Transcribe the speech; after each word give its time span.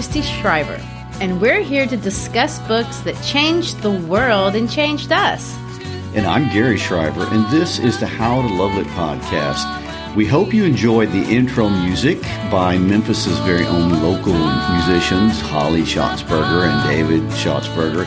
Christy 0.00 0.22
Schreiber, 0.22 0.80
and 1.20 1.42
we're 1.42 1.60
here 1.60 1.86
to 1.86 1.94
discuss 1.94 2.58
books 2.60 3.00
that 3.00 3.22
changed 3.22 3.82
the 3.82 3.90
world 3.90 4.54
and 4.54 4.70
changed 4.70 5.12
us. 5.12 5.54
And 6.14 6.26
I'm 6.26 6.50
Gary 6.50 6.78
Schreiber, 6.78 7.26
and 7.30 7.44
this 7.52 7.78
is 7.78 8.00
the 8.00 8.06
How 8.06 8.40
to 8.40 8.48
Love 8.48 8.76
Lit 8.76 8.86
podcast. 8.86 10.16
We 10.16 10.24
hope 10.24 10.54
you 10.54 10.64
enjoyed 10.64 11.12
the 11.12 11.22
intro 11.24 11.68
music 11.68 12.22
by 12.50 12.78
Memphis's 12.78 13.38
very 13.40 13.66
own 13.66 13.90
local 14.02 14.32
musicians, 14.32 15.38
Holly 15.38 15.82
Schatzberger 15.82 16.66
and 16.66 16.88
David 16.88 17.20
Schatzberger. 17.32 18.06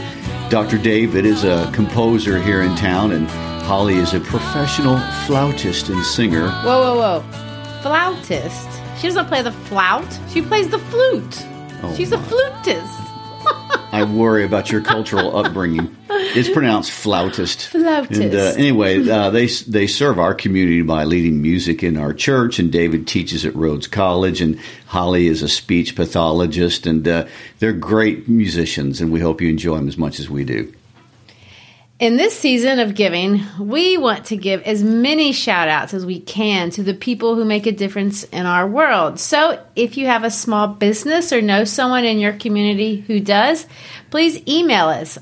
Dr. 0.49 0.79
David 0.79 1.27
is 1.27 1.43
a 1.43 1.69
composer 1.75 2.41
here 2.41 2.63
in 2.63 2.75
town, 2.75 3.11
and 3.11 3.29
Holly 3.65 3.97
is 3.97 4.15
a 4.15 4.19
professional 4.19 4.97
flautist 5.27 5.89
and 5.89 6.03
singer. 6.03 6.49
Whoa, 6.49 6.95
whoa, 6.95 7.21
whoa. 7.21 7.81
Flautist? 7.83 8.67
She 8.99 9.05
doesn't 9.05 9.27
play 9.27 9.43
the 9.43 9.51
flout, 9.51 10.19
she 10.29 10.41
plays 10.41 10.69
the 10.69 10.79
flute. 10.79 11.52
Oh, 11.83 11.93
She's 11.95 12.11
a 12.11 12.17
flutist. 12.17 12.99
I 13.91 14.03
worry 14.09 14.43
about 14.43 14.71
your 14.71 14.81
cultural 14.81 15.37
upbringing. 15.45 15.95
It's 16.09 16.49
pronounced 16.49 16.91
flautist. 16.91 17.67
Flautist. 17.67 18.19
And 18.19 18.33
uh, 18.33 18.53
anyway, 18.57 19.07
uh, 19.07 19.29
they 19.29 19.45
they 19.47 19.85
serve 19.85 20.17
our 20.17 20.33
community 20.33 20.81
by 20.81 21.03
leading 21.03 21.41
music 21.41 21.83
in 21.83 21.97
our 21.97 22.13
church, 22.13 22.57
and 22.57 22.71
David 22.71 23.05
teaches 23.07 23.45
at 23.45 23.55
Rhodes 23.55 23.85
College, 23.87 24.41
and 24.41 24.59
Holly 24.87 25.27
is 25.27 25.43
a 25.43 25.49
speech 25.49 25.95
pathologist, 25.95 26.87
and 26.87 27.07
uh, 27.07 27.27
they're 27.59 27.73
great 27.73 28.27
musicians, 28.27 28.99
and 29.01 29.11
we 29.11 29.19
hope 29.19 29.41
you 29.41 29.49
enjoy 29.49 29.75
them 29.75 29.87
as 29.87 29.97
much 29.97 30.19
as 30.19 30.29
we 30.29 30.43
do. 30.43 30.73
In 31.99 32.17
this 32.17 32.35
season 32.37 32.79
of 32.79 32.95
giving, 32.95 33.41
we 33.59 33.97
want 33.97 34.25
to 34.25 34.35
give 34.35 34.63
as 34.63 34.83
many 34.83 35.31
shout 35.31 35.67
outs 35.67 35.93
as 35.93 36.03
we 36.05 36.19
can 36.19 36.71
to 36.71 36.81
the 36.81 36.95
people 36.95 37.35
who 37.35 37.45
make 37.45 37.67
a 37.67 37.71
difference 37.71 38.23
in 38.25 38.47
our 38.47 38.67
world. 38.67 39.19
So 39.19 39.63
if 39.75 39.95
you 39.95 40.07
have 40.07 40.23
a 40.23 40.31
small 40.31 40.67
business 40.67 41.31
or 41.31 41.39
know 41.41 41.65
someone 41.65 42.03
in 42.03 42.17
your 42.19 42.33
community 42.33 43.01
who 43.01 43.19
does, 43.19 43.67
please 44.09 44.41
email 44.47 44.87
us. 44.87 45.19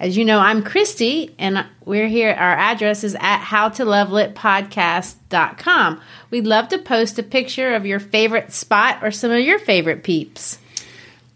As 0.00 0.16
you 0.16 0.24
know, 0.24 0.38
I'm 0.40 0.64
Christy, 0.64 1.34
and 1.38 1.66
we're 1.84 2.08
here. 2.08 2.30
Our 2.30 2.56
address 2.56 3.04
is 3.04 3.14
at 3.20 3.44
howtolovelitpodcast.com. 3.44 6.00
We'd 6.30 6.46
love 6.46 6.68
to 6.68 6.78
post 6.78 7.18
a 7.18 7.22
picture 7.22 7.74
of 7.74 7.84
your 7.86 8.00
favorite 8.00 8.50
spot 8.52 9.00
or 9.02 9.10
some 9.10 9.30
of 9.30 9.40
your 9.40 9.58
favorite 9.58 10.02
peeps. 10.02 10.58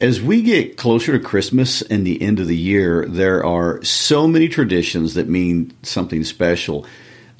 As 0.01 0.23
we 0.23 0.43
get 0.43 0.77
closer 0.77 1.19
to 1.19 1.25
Christmas 1.25 1.83
and 1.83 2.07
the 2.07 2.23
end 2.23 2.39
of 2.39 2.47
the 2.47 2.57
year, 2.57 3.05
there 3.09 3.45
are 3.45 3.83
so 3.83 4.29
many 4.29 4.49
traditions 4.49 5.15
that 5.15 5.29
mean 5.29 5.77
something 5.83 6.23
special. 6.23 6.87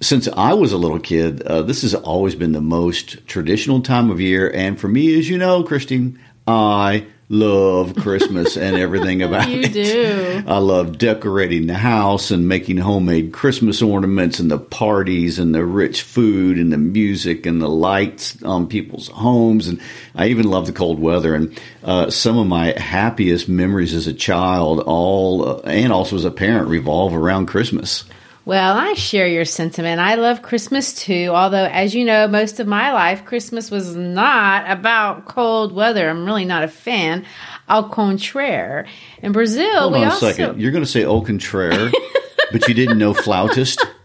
Since 0.01 0.27
I 0.27 0.55
was 0.55 0.73
a 0.73 0.77
little 0.77 0.99
kid, 0.99 1.41
uh, 1.43 1.63
this 1.63 1.83
has 1.83 1.95
always 1.95 2.35
been 2.35 2.51
the 2.51 2.61
most 2.61 3.25
traditional 3.29 3.81
time 3.81 4.11
of 4.11 4.21
year. 4.21 4.51
And 4.51 4.79
for 4.79 4.89
me, 4.89 5.17
as 5.17 5.29
you 5.29 5.39
know, 5.39 5.63
Christine, 5.63 6.19
I 6.49 7.07
love 7.31 7.95
Christmas 7.97 8.57
and 8.57 8.77
everything 8.77 9.23
about 9.23 9.49
You 9.49 9.61
it. 9.61 9.73
do. 9.73 10.45
I 10.47 10.59
love 10.59 10.99
decorating 10.99 11.67
the 11.67 11.75
house 11.75 12.31
and 12.31 12.49
making 12.49 12.79
homemade 12.79 13.33
Christmas 13.33 13.83
ornaments 13.83 14.39
and 14.41 14.51
the 14.51 14.59
parties 14.59 15.39
and 15.39 15.55
the 15.55 15.65
rich 15.65 16.03
food 16.03 16.59
and 16.59 16.73
the 16.73 16.79
music 16.79 17.45
and 17.47 17.61
the 17.61 17.69
lights 17.69 18.43
on 18.43 18.67
people's 18.67 19.09
homes. 19.09 19.69
And 19.69 19.81
I 20.15 20.29
even 20.29 20.49
love 20.49 20.67
the 20.67 20.73
cold 20.73 20.99
weather. 20.99 21.35
And 21.35 21.61
uh, 21.85 22.11
some 22.11 22.39
of 22.39 22.47
my 22.47 22.73
happiest 22.79 23.49
memories 23.49 23.95
as 23.95 24.07
a 24.07 24.15
child, 24.15 24.81
all 24.81 25.47
uh, 25.49 25.61
and 25.65 25.93
also 25.93 26.17
as 26.17 26.25
a 26.25 26.31
parent, 26.31 26.69
revolve 26.69 27.15
around 27.15 27.47
Christmas. 27.47 28.05
Well, 28.49 28.79
I 28.79 28.95
share 28.95 29.29
your 29.29 29.45
sentiment. 29.45 30.01
I 30.01 30.15
love 30.15 30.41
Christmas 30.41 30.95
too, 30.95 31.33
although, 31.35 31.67
as 31.67 31.95
you 31.95 32.07
know, 32.07 32.27
most 32.27 32.61
of 32.61 32.67
my 32.67 32.95
life, 32.95 33.27
Christmas 33.27 33.71
was 33.71 33.95
not 33.95 34.71
about 34.71 35.27
cold 35.27 35.75
weather. 35.75 36.09
I'm 36.09 36.25
really 36.25 36.47
not 36.47 36.65
a 36.65 36.69
fan. 36.69 37.27
Au 37.69 37.83
contraire. 37.83 38.87
In 39.23 39.33
Brazil, 39.33 39.81
Hold 39.81 39.93
we 39.93 39.99
on 39.99 40.05
a 40.05 40.11
also. 40.13 40.31
second. 40.31 40.59
You're 40.63 40.73
going 40.73 40.83
to 40.83 40.89
say 40.89 41.05
au 41.05 41.21
contraire, 41.21 41.91
but 42.51 42.67
you 42.67 42.73
didn't 42.73 42.97
know 42.97 43.13
flautist? 43.13 43.85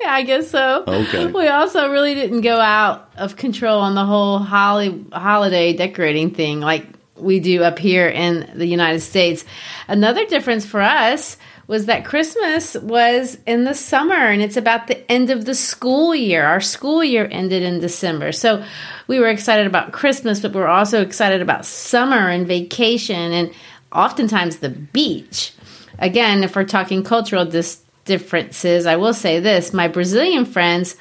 Yeah, 0.00 0.12
I 0.12 0.22
guess 0.24 0.50
so. 0.50 0.82
Okay. 0.86 1.26
We 1.26 1.46
also 1.46 1.88
really 1.88 2.14
didn't 2.16 2.40
go 2.40 2.58
out 2.58 3.12
of 3.16 3.36
control 3.36 3.78
on 3.78 3.94
the 3.94 4.04
whole 4.04 4.38
holly, 4.40 5.04
holiday 5.12 5.72
decorating 5.72 6.34
thing 6.34 6.58
like 6.58 6.84
we 7.22 7.40
do 7.40 7.62
up 7.62 7.78
here 7.78 8.08
in 8.08 8.50
the 8.54 8.66
United 8.66 9.00
States. 9.00 9.44
Another 9.88 10.26
difference 10.26 10.66
for 10.66 10.80
us 10.80 11.36
was 11.66 11.86
that 11.86 12.04
Christmas 12.04 12.74
was 12.74 13.38
in 13.46 13.64
the 13.64 13.74
summer 13.74 14.14
and 14.14 14.42
it's 14.42 14.56
about 14.56 14.88
the 14.88 15.10
end 15.10 15.30
of 15.30 15.44
the 15.44 15.54
school 15.54 16.14
year. 16.14 16.44
Our 16.44 16.60
school 16.60 17.02
year 17.04 17.28
ended 17.30 17.62
in 17.62 17.80
December. 17.80 18.32
So 18.32 18.64
we 19.06 19.20
were 19.20 19.28
excited 19.28 19.66
about 19.66 19.92
Christmas, 19.92 20.40
but 20.40 20.52
we 20.52 20.60
were 20.60 20.68
also 20.68 21.00
excited 21.02 21.40
about 21.40 21.64
summer 21.64 22.28
and 22.28 22.46
vacation 22.46 23.32
and 23.32 23.52
oftentimes 23.92 24.56
the 24.56 24.70
beach. 24.70 25.54
Again, 25.98 26.42
if 26.42 26.56
we're 26.56 26.64
talking 26.64 27.04
cultural 27.04 27.44
dis- 27.44 27.80
differences, 28.04 28.86
I 28.86 28.96
will 28.96 29.14
say 29.14 29.38
this 29.38 29.72
my 29.72 29.88
Brazilian 29.88 30.44
friends 30.44 30.96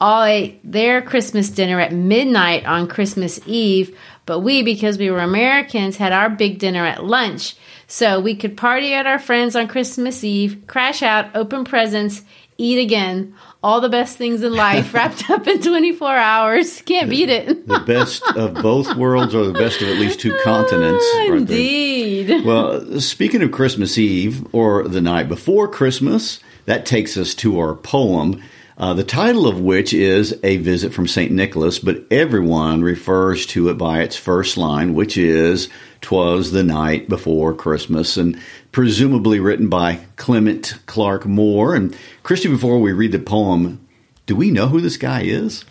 all 0.00 0.24
ate 0.24 0.60
their 0.64 1.00
Christmas 1.02 1.50
dinner 1.50 1.80
at 1.80 1.92
midnight 1.92 2.66
on 2.66 2.88
Christmas 2.88 3.40
Eve, 3.46 3.96
but 4.26 4.40
we, 4.40 4.62
because 4.62 4.98
we 4.98 5.10
were 5.10 5.20
Americans, 5.20 5.96
had 5.96 6.12
our 6.12 6.28
big 6.28 6.58
dinner 6.58 6.84
at 6.84 7.04
lunch. 7.04 7.56
So 7.86 8.20
we 8.20 8.34
could 8.34 8.56
party 8.56 8.92
at 8.92 9.06
our 9.06 9.18
friends 9.18 9.54
on 9.54 9.68
Christmas 9.68 10.24
Eve, 10.24 10.64
crash 10.66 11.02
out, 11.02 11.34
open 11.36 11.64
presents, 11.64 12.22
eat 12.58 12.78
again. 12.78 13.34
All 13.62 13.80
the 13.80 13.88
best 13.88 14.16
things 14.16 14.42
in 14.42 14.52
life 14.52 14.92
wrapped 14.94 15.30
up 15.30 15.46
in 15.46 15.62
24 15.62 16.08
hours. 16.08 16.82
Can't 16.82 17.08
beat 17.10 17.28
it. 17.28 17.66
The 17.66 17.80
best 17.80 18.22
of 18.36 18.54
both 18.54 18.94
worlds, 18.96 19.34
or 19.34 19.46
the 19.46 19.52
best 19.52 19.80
of 19.82 19.88
at 19.88 19.98
least 19.98 20.20
two 20.20 20.36
ah, 20.40 20.44
continents. 20.44 21.04
right 21.14 21.28
there. 21.28 21.36
Indeed. 21.36 22.44
Well, 22.44 23.00
speaking 23.00 23.42
of 23.42 23.52
Christmas 23.52 23.96
Eve 23.98 24.46
or 24.52 24.86
the 24.88 25.00
night 25.00 25.28
before 25.28 25.68
Christmas, 25.68 26.40
that 26.64 26.86
takes 26.86 27.16
us 27.16 27.34
to 27.36 27.58
our 27.58 27.74
poem, 27.74 28.42
uh, 28.78 28.92
the 28.92 29.04
title 29.04 29.46
of 29.46 29.58
which 29.58 29.94
is 29.94 30.38
A 30.42 30.58
Visit 30.58 30.92
from 30.92 31.06
St. 31.06 31.32
Nicholas, 31.32 31.78
but 31.78 32.04
everyone 32.10 32.82
refers 32.82 33.46
to 33.46 33.70
it 33.70 33.78
by 33.78 34.02
its 34.02 34.16
first 34.16 34.58
line, 34.58 34.94
which 34.94 35.16
is 35.16 35.70
Twas 36.02 36.52
the 36.52 36.62
Night 36.62 37.08
Before 37.08 37.54
Christmas, 37.54 38.18
and 38.18 38.38
presumably 38.72 39.40
written 39.40 39.68
by 39.68 40.00
Clement 40.16 40.78
Clarke 40.84 41.24
Moore. 41.24 41.74
And 41.74 41.96
Christy, 42.22 42.48
before 42.48 42.78
we 42.78 42.92
read 42.92 43.12
the 43.12 43.18
poem, 43.18 43.86
do 44.26 44.36
we 44.36 44.50
know 44.50 44.68
who 44.68 44.82
this 44.82 44.98
guy 44.98 45.22
is? 45.22 45.64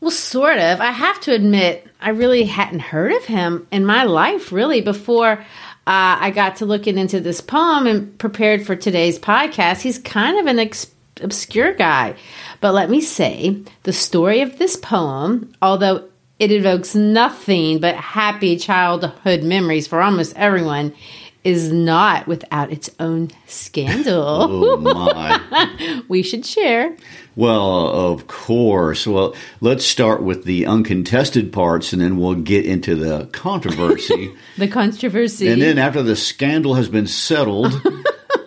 Well, 0.00 0.10
sort 0.10 0.58
of. 0.58 0.80
I 0.80 0.90
have 0.90 1.20
to 1.20 1.34
admit, 1.34 1.86
I 2.00 2.10
really 2.10 2.44
hadn't 2.44 2.80
heard 2.80 3.12
of 3.12 3.24
him 3.26 3.68
in 3.70 3.84
my 3.84 4.04
life, 4.04 4.50
really, 4.50 4.80
before 4.80 5.32
uh, 5.32 5.44
I 5.86 6.30
got 6.30 6.56
to 6.56 6.66
looking 6.66 6.98
into 6.98 7.20
this 7.20 7.40
poem 7.40 7.86
and 7.86 8.18
prepared 8.18 8.66
for 8.66 8.74
today's 8.74 9.18
podcast. 9.18 9.82
He's 9.82 9.98
kind 9.98 10.38
of 10.38 10.46
an 10.46 10.58
ex- 10.58 10.90
obscure 11.22 11.74
guy. 11.74 12.14
But 12.60 12.74
let 12.74 12.90
me 12.90 13.00
say, 13.00 13.62
the 13.84 13.92
story 13.92 14.40
of 14.40 14.58
this 14.58 14.76
poem, 14.76 15.52
although 15.62 16.08
it 16.38 16.50
evokes 16.50 16.94
nothing 16.94 17.80
but 17.80 17.94
happy 17.96 18.56
childhood 18.56 19.42
memories 19.42 19.86
for 19.86 20.00
almost 20.00 20.34
everyone, 20.36 20.94
is 21.42 21.72
not 21.72 22.26
without 22.26 22.70
its 22.70 22.90
own 23.00 23.30
scandal. 23.46 24.46
Oh, 24.50 24.76
my. 24.76 26.02
we 26.08 26.22
should 26.22 26.44
share. 26.44 26.94
Well, 27.36 27.88
of 27.88 28.26
course. 28.26 29.06
Well, 29.06 29.34
let's 29.60 29.84
start 29.84 30.22
with 30.22 30.44
the 30.44 30.66
uncontested 30.66 31.52
parts 31.52 31.92
and 31.92 32.02
then 32.02 32.18
we'll 32.18 32.34
get 32.34 32.66
into 32.66 32.94
the 32.94 33.26
controversy. 33.32 34.34
The 34.58 34.68
controversy. 34.68 35.48
and 35.48 35.62
then 35.62 35.78
after 35.78 36.02
the 36.02 36.16
scandal 36.16 36.74
has 36.74 36.88
been 36.88 37.06
settled, 37.06 37.72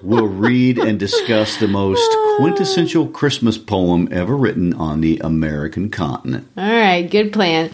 we'll 0.04 0.28
read 0.28 0.78
and 0.78 1.00
discuss 1.00 1.58
the 1.58 1.68
most 1.68 2.08
quintessential 2.38 3.08
Christmas 3.08 3.58
poem 3.58 4.08
ever 4.12 4.36
written 4.36 4.74
on 4.74 5.02
the 5.02 5.20
American 5.24 5.90
continent. 5.90 6.48
All 6.58 6.64
right, 6.64 7.10
good 7.10 7.32
plan. 7.34 7.72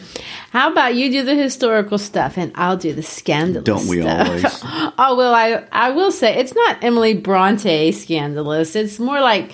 How 0.52 0.72
about 0.72 0.96
you 0.96 1.12
do 1.12 1.24
the 1.24 1.36
historical 1.36 1.98
stuff 1.98 2.38
and 2.38 2.52
I'll 2.56 2.78
do 2.78 2.94
the 2.94 3.04
scandalous 3.04 3.66
Don't 3.66 3.88
we 3.88 4.02
stuff. 4.02 4.28
always? 4.28 4.46
oh 4.98 5.16
well, 5.16 5.34
I 5.34 5.64
I 5.72 5.92
will 5.92 6.12
say 6.12 6.38
it's 6.38 6.56
not 6.56 6.84
Emily 6.84 7.14
Bronte 7.16 7.92
scandalous. 7.92 8.76
It's 8.76 9.00
more 9.00 9.20
like 9.22 9.54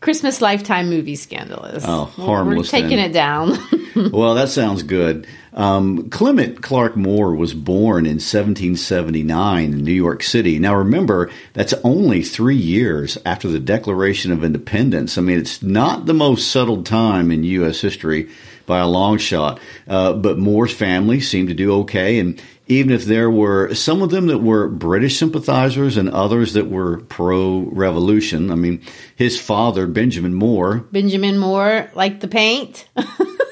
Christmas 0.00 0.40
Lifetime 0.40 0.90
movie 0.90 1.16
scandalous. 1.16 1.84
Oh, 1.86 2.04
harmless 2.06 2.72
We're 2.72 2.80
taking 2.80 2.96
then. 2.98 3.10
it 3.10 3.12
down. 3.12 3.58
Well, 3.94 4.36
that 4.36 4.48
sounds 4.48 4.82
good. 4.84 5.26
Um, 5.54 6.08
Clement 6.10 6.62
Clarke 6.62 6.96
Moore 6.96 7.34
was 7.34 7.52
born 7.52 8.06
in 8.06 8.14
1779 8.14 9.72
in 9.72 9.84
New 9.84 9.92
York 9.92 10.22
City. 10.22 10.58
Now, 10.58 10.76
remember, 10.76 11.30
that's 11.52 11.74
only 11.84 12.22
three 12.22 12.56
years 12.56 13.18
after 13.26 13.48
the 13.48 13.60
Declaration 13.60 14.32
of 14.32 14.44
Independence. 14.44 15.18
I 15.18 15.20
mean, 15.20 15.38
it's 15.38 15.62
not 15.62 16.06
the 16.06 16.14
most 16.14 16.50
settled 16.50 16.86
time 16.86 17.30
in 17.30 17.44
U.S. 17.44 17.80
history 17.80 18.30
by 18.66 18.78
a 18.78 18.88
long 18.88 19.18
shot. 19.18 19.60
Uh, 19.86 20.14
but 20.14 20.38
Moore's 20.38 20.72
family 20.72 21.20
seemed 21.20 21.48
to 21.48 21.54
do 21.54 21.80
okay. 21.80 22.18
And 22.18 22.40
even 22.68 22.92
if 22.92 23.04
there 23.04 23.30
were 23.30 23.74
some 23.74 24.02
of 24.02 24.10
them 24.10 24.26
that 24.28 24.38
were 24.38 24.68
British 24.68 25.18
sympathizers 25.18 25.96
and 25.96 26.08
others 26.08 26.54
that 26.54 26.70
were 26.70 26.98
pro 27.02 27.58
revolution, 27.72 28.50
I 28.50 28.54
mean, 28.54 28.82
his 29.16 29.40
father, 29.40 29.86
Benjamin 29.86 30.34
Moore, 30.34 30.78
Benjamin 30.92 31.38
Moore, 31.38 31.90
like 31.94 32.20
the 32.20 32.28
paint. 32.28 32.88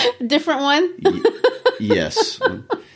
Different 0.26 0.60
one. 0.60 1.22
Yes. 1.80 2.40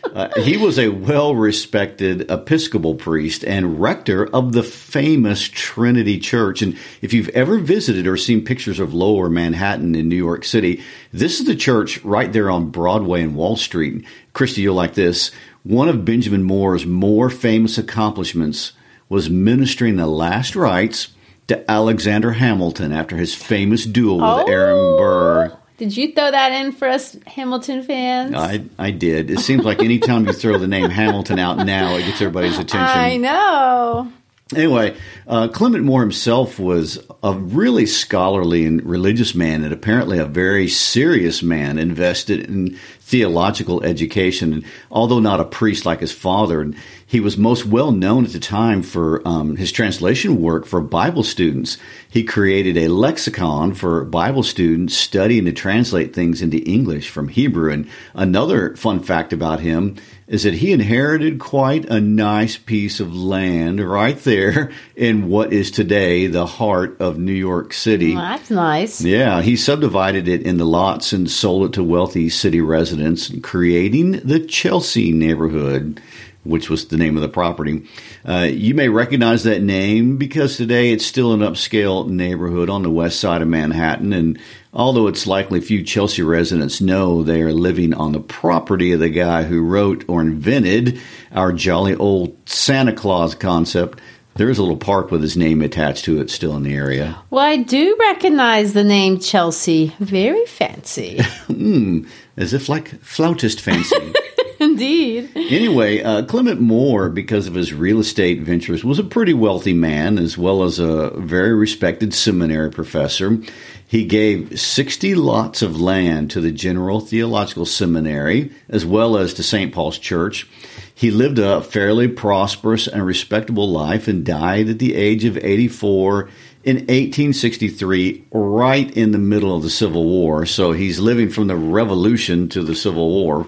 Uh, 0.04 0.40
he 0.40 0.56
was 0.56 0.78
a 0.78 0.88
well 0.88 1.34
respected 1.34 2.30
Episcopal 2.30 2.94
priest 2.94 3.44
and 3.44 3.80
rector 3.80 4.26
of 4.26 4.52
the 4.52 4.62
famous 4.62 5.42
Trinity 5.42 6.18
Church. 6.18 6.62
And 6.62 6.78
if 7.02 7.12
you've 7.12 7.28
ever 7.30 7.58
visited 7.58 8.06
or 8.06 8.16
seen 8.16 8.44
pictures 8.44 8.78
of 8.78 8.94
lower 8.94 9.28
Manhattan 9.28 9.94
in 9.94 10.08
New 10.08 10.16
York 10.16 10.44
City, 10.44 10.82
this 11.12 11.40
is 11.40 11.46
the 11.46 11.56
church 11.56 12.02
right 12.04 12.32
there 12.32 12.50
on 12.50 12.70
Broadway 12.70 13.22
and 13.22 13.34
Wall 13.34 13.56
Street. 13.56 14.04
Christy, 14.32 14.62
you'll 14.62 14.74
like 14.74 14.94
this. 14.94 15.32
One 15.64 15.88
of 15.88 16.04
Benjamin 16.04 16.44
Moore's 16.44 16.86
more 16.86 17.28
famous 17.28 17.76
accomplishments 17.76 18.72
was 19.08 19.28
ministering 19.28 19.96
the 19.96 20.06
last 20.06 20.54
rites 20.54 21.08
to 21.48 21.68
Alexander 21.70 22.32
Hamilton 22.32 22.92
after 22.92 23.16
his 23.16 23.34
famous 23.34 23.84
duel 23.84 24.18
with 24.18 24.48
Aaron 24.48 24.96
Burr. 24.96 25.58
Did 25.76 25.96
you 25.96 26.12
throw 26.12 26.30
that 26.30 26.52
in 26.52 26.72
for 26.72 26.88
us 26.88 27.16
Hamilton 27.26 27.82
fans? 27.82 28.34
I, 28.34 28.64
I 28.78 28.90
did. 28.90 29.30
It 29.30 29.40
seems 29.40 29.64
like 29.64 29.80
anytime 29.80 30.26
you 30.26 30.32
throw 30.32 30.58
the 30.58 30.66
name 30.66 30.88
Hamilton 30.88 31.38
out 31.38 31.58
now, 31.58 31.96
it 31.96 32.06
gets 32.06 32.20
everybody's 32.22 32.58
attention. 32.58 32.98
I 32.98 33.16
know. 33.18 34.10
Anyway, 34.54 34.96
uh, 35.26 35.48
Clement 35.48 35.84
Moore 35.84 36.02
himself 36.02 36.60
was 36.60 37.04
a 37.20 37.32
really 37.34 37.84
scholarly 37.84 38.64
and 38.64 38.80
religious 38.84 39.34
man, 39.34 39.64
and 39.64 39.72
apparently 39.72 40.18
a 40.18 40.24
very 40.24 40.68
serious 40.68 41.42
man, 41.42 41.78
invested 41.78 42.48
in 42.48 42.78
theological 43.06 43.84
education. 43.84 44.52
And 44.52 44.64
although 44.90 45.20
not 45.20 45.40
a 45.40 45.44
priest 45.44 45.86
like 45.86 46.00
his 46.00 46.12
father, 46.12 46.60
and 46.60 46.76
he 47.06 47.20
was 47.20 47.38
most 47.38 47.64
well 47.64 47.92
known 47.92 48.24
at 48.24 48.32
the 48.32 48.40
time 48.40 48.82
for 48.82 49.26
um, 49.26 49.56
his 49.56 49.70
translation 49.70 50.40
work 50.40 50.66
for 50.66 50.80
Bible 50.80 51.22
students. 51.22 51.78
He 52.10 52.24
created 52.24 52.76
a 52.76 52.88
lexicon 52.88 53.74
for 53.74 54.04
Bible 54.04 54.42
students 54.42 54.96
studying 54.96 55.44
to 55.44 55.52
translate 55.52 56.14
things 56.14 56.42
into 56.42 56.58
English 56.58 57.08
from 57.10 57.28
Hebrew. 57.28 57.72
And 57.72 57.88
another 58.14 58.74
fun 58.74 59.00
fact 59.00 59.32
about 59.32 59.60
him 59.60 59.96
is 60.26 60.42
that 60.42 60.54
he 60.54 60.72
inherited 60.72 61.38
quite 61.38 61.84
a 61.84 62.00
nice 62.00 62.56
piece 62.56 62.98
of 62.98 63.14
land 63.14 63.80
right 63.80 64.18
there 64.24 64.72
in 64.96 65.28
what 65.28 65.52
is 65.52 65.70
today 65.70 66.26
the 66.26 66.46
heart 66.46 67.00
of 67.00 67.18
New 67.18 67.32
York 67.32 67.72
City. 67.72 68.14
Well, 68.14 68.24
that's 68.24 68.50
nice. 68.50 69.00
Yeah, 69.00 69.42
he 69.42 69.56
subdivided 69.56 70.26
it 70.26 70.42
into 70.42 70.64
lots 70.64 71.12
and 71.12 71.30
sold 71.30 71.66
it 71.66 71.72
to 71.74 71.84
wealthy 71.84 72.28
city 72.28 72.60
residents, 72.60 72.95
creating 73.42 74.12
the 74.12 74.40
Chelsea 74.40 75.12
neighborhood, 75.12 76.00
which 76.44 76.70
was 76.70 76.88
the 76.88 76.96
name 76.96 77.16
of 77.16 77.22
the 77.22 77.28
property. 77.28 77.86
Uh, 78.24 78.48
you 78.50 78.74
may 78.74 78.88
recognize 78.88 79.44
that 79.44 79.62
name 79.62 80.16
because 80.16 80.56
today 80.56 80.92
it's 80.92 81.04
still 81.04 81.32
an 81.32 81.40
upscale 81.40 82.08
neighborhood 82.08 82.70
on 82.70 82.82
the 82.82 82.90
west 82.90 83.20
side 83.20 83.42
of 83.42 83.48
Manhattan. 83.48 84.12
And 84.12 84.38
although 84.72 85.06
it's 85.06 85.26
likely 85.26 85.60
few 85.60 85.82
Chelsea 85.82 86.22
residents 86.22 86.80
know 86.80 87.22
they 87.22 87.42
are 87.42 87.52
living 87.52 87.94
on 87.94 88.12
the 88.12 88.20
property 88.20 88.92
of 88.92 89.00
the 89.00 89.08
guy 89.08 89.42
who 89.42 89.62
wrote 89.62 90.04
or 90.08 90.20
invented 90.20 91.00
our 91.32 91.52
jolly 91.52 91.94
old 91.94 92.36
Santa 92.48 92.92
Claus 92.92 93.34
concept, 93.34 94.00
there 94.36 94.50
is 94.50 94.58
a 94.58 94.62
little 94.62 94.76
park 94.76 95.10
with 95.10 95.22
his 95.22 95.36
name 95.36 95.62
attached 95.62 96.04
to 96.04 96.20
it 96.20 96.30
still 96.30 96.56
in 96.56 96.62
the 96.62 96.74
area. 96.74 97.18
Well, 97.30 97.44
I 97.44 97.56
do 97.56 97.96
recognize 97.98 98.74
the 98.74 98.84
name 98.84 99.18
Chelsea. 99.18 99.94
Very 99.98 100.44
fancy. 100.44 101.20
As 102.36 102.52
if 102.52 102.68
like 102.68 103.00
flautist 103.02 103.60
fancy. 103.60 103.96
Indeed. 104.60 105.30
Anyway, 105.34 106.02
uh, 106.02 106.24
Clement 106.24 106.60
Moore, 106.60 107.10
because 107.10 107.46
of 107.46 107.54
his 107.54 107.74
real 107.74 108.00
estate 108.00 108.40
ventures, 108.40 108.84
was 108.84 108.98
a 108.98 109.04
pretty 109.04 109.34
wealthy 109.34 109.74
man 109.74 110.18
as 110.18 110.38
well 110.38 110.62
as 110.62 110.78
a 110.78 111.10
very 111.10 111.54
respected 111.54 112.14
seminary 112.14 112.70
professor. 112.70 113.38
He 113.86 114.04
gave 114.04 114.58
60 114.58 115.14
lots 115.14 115.62
of 115.62 115.80
land 115.80 116.30
to 116.32 116.40
the 116.40 116.52
General 116.52 117.00
Theological 117.00 117.66
Seminary 117.66 118.50
as 118.68 118.84
well 118.84 119.16
as 119.16 119.34
to 119.34 119.42
St. 119.42 119.72
Paul's 119.72 119.98
Church. 119.98 120.48
He 120.94 121.10
lived 121.10 121.38
a 121.38 121.60
fairly 121.60 122.08
prosperous 122.08 122.88
and 122.88 123.04
respectable 123.04 123.70
life 123.70 124.08
and 124.08 124.24
died 124.24 124.68
at 124.70 124.78
the 124.78 124.94
age 124.94 125.24
of 125.24 125.36
84 125.36 126.30
in 126.66 126.78
1863, 126.78 128.24
right 128.32 128.96
in 128.96 129.12
the 129.12 129.18
middle 129.18 129.54
of 129.54 129.62
the 129.62 129.70
Civil 129.70 130.04
War. 130.04 130.44
So 130.44 130.72
he's 130.72 130.98
living 130.98 131.30
from 131.30 131.46
the 131.46 131.54
Revolution 131.54 132.48
to 132.50 132.62
the 132.62 132.74
Civil 132.74 133.08
War. 133.08 133.46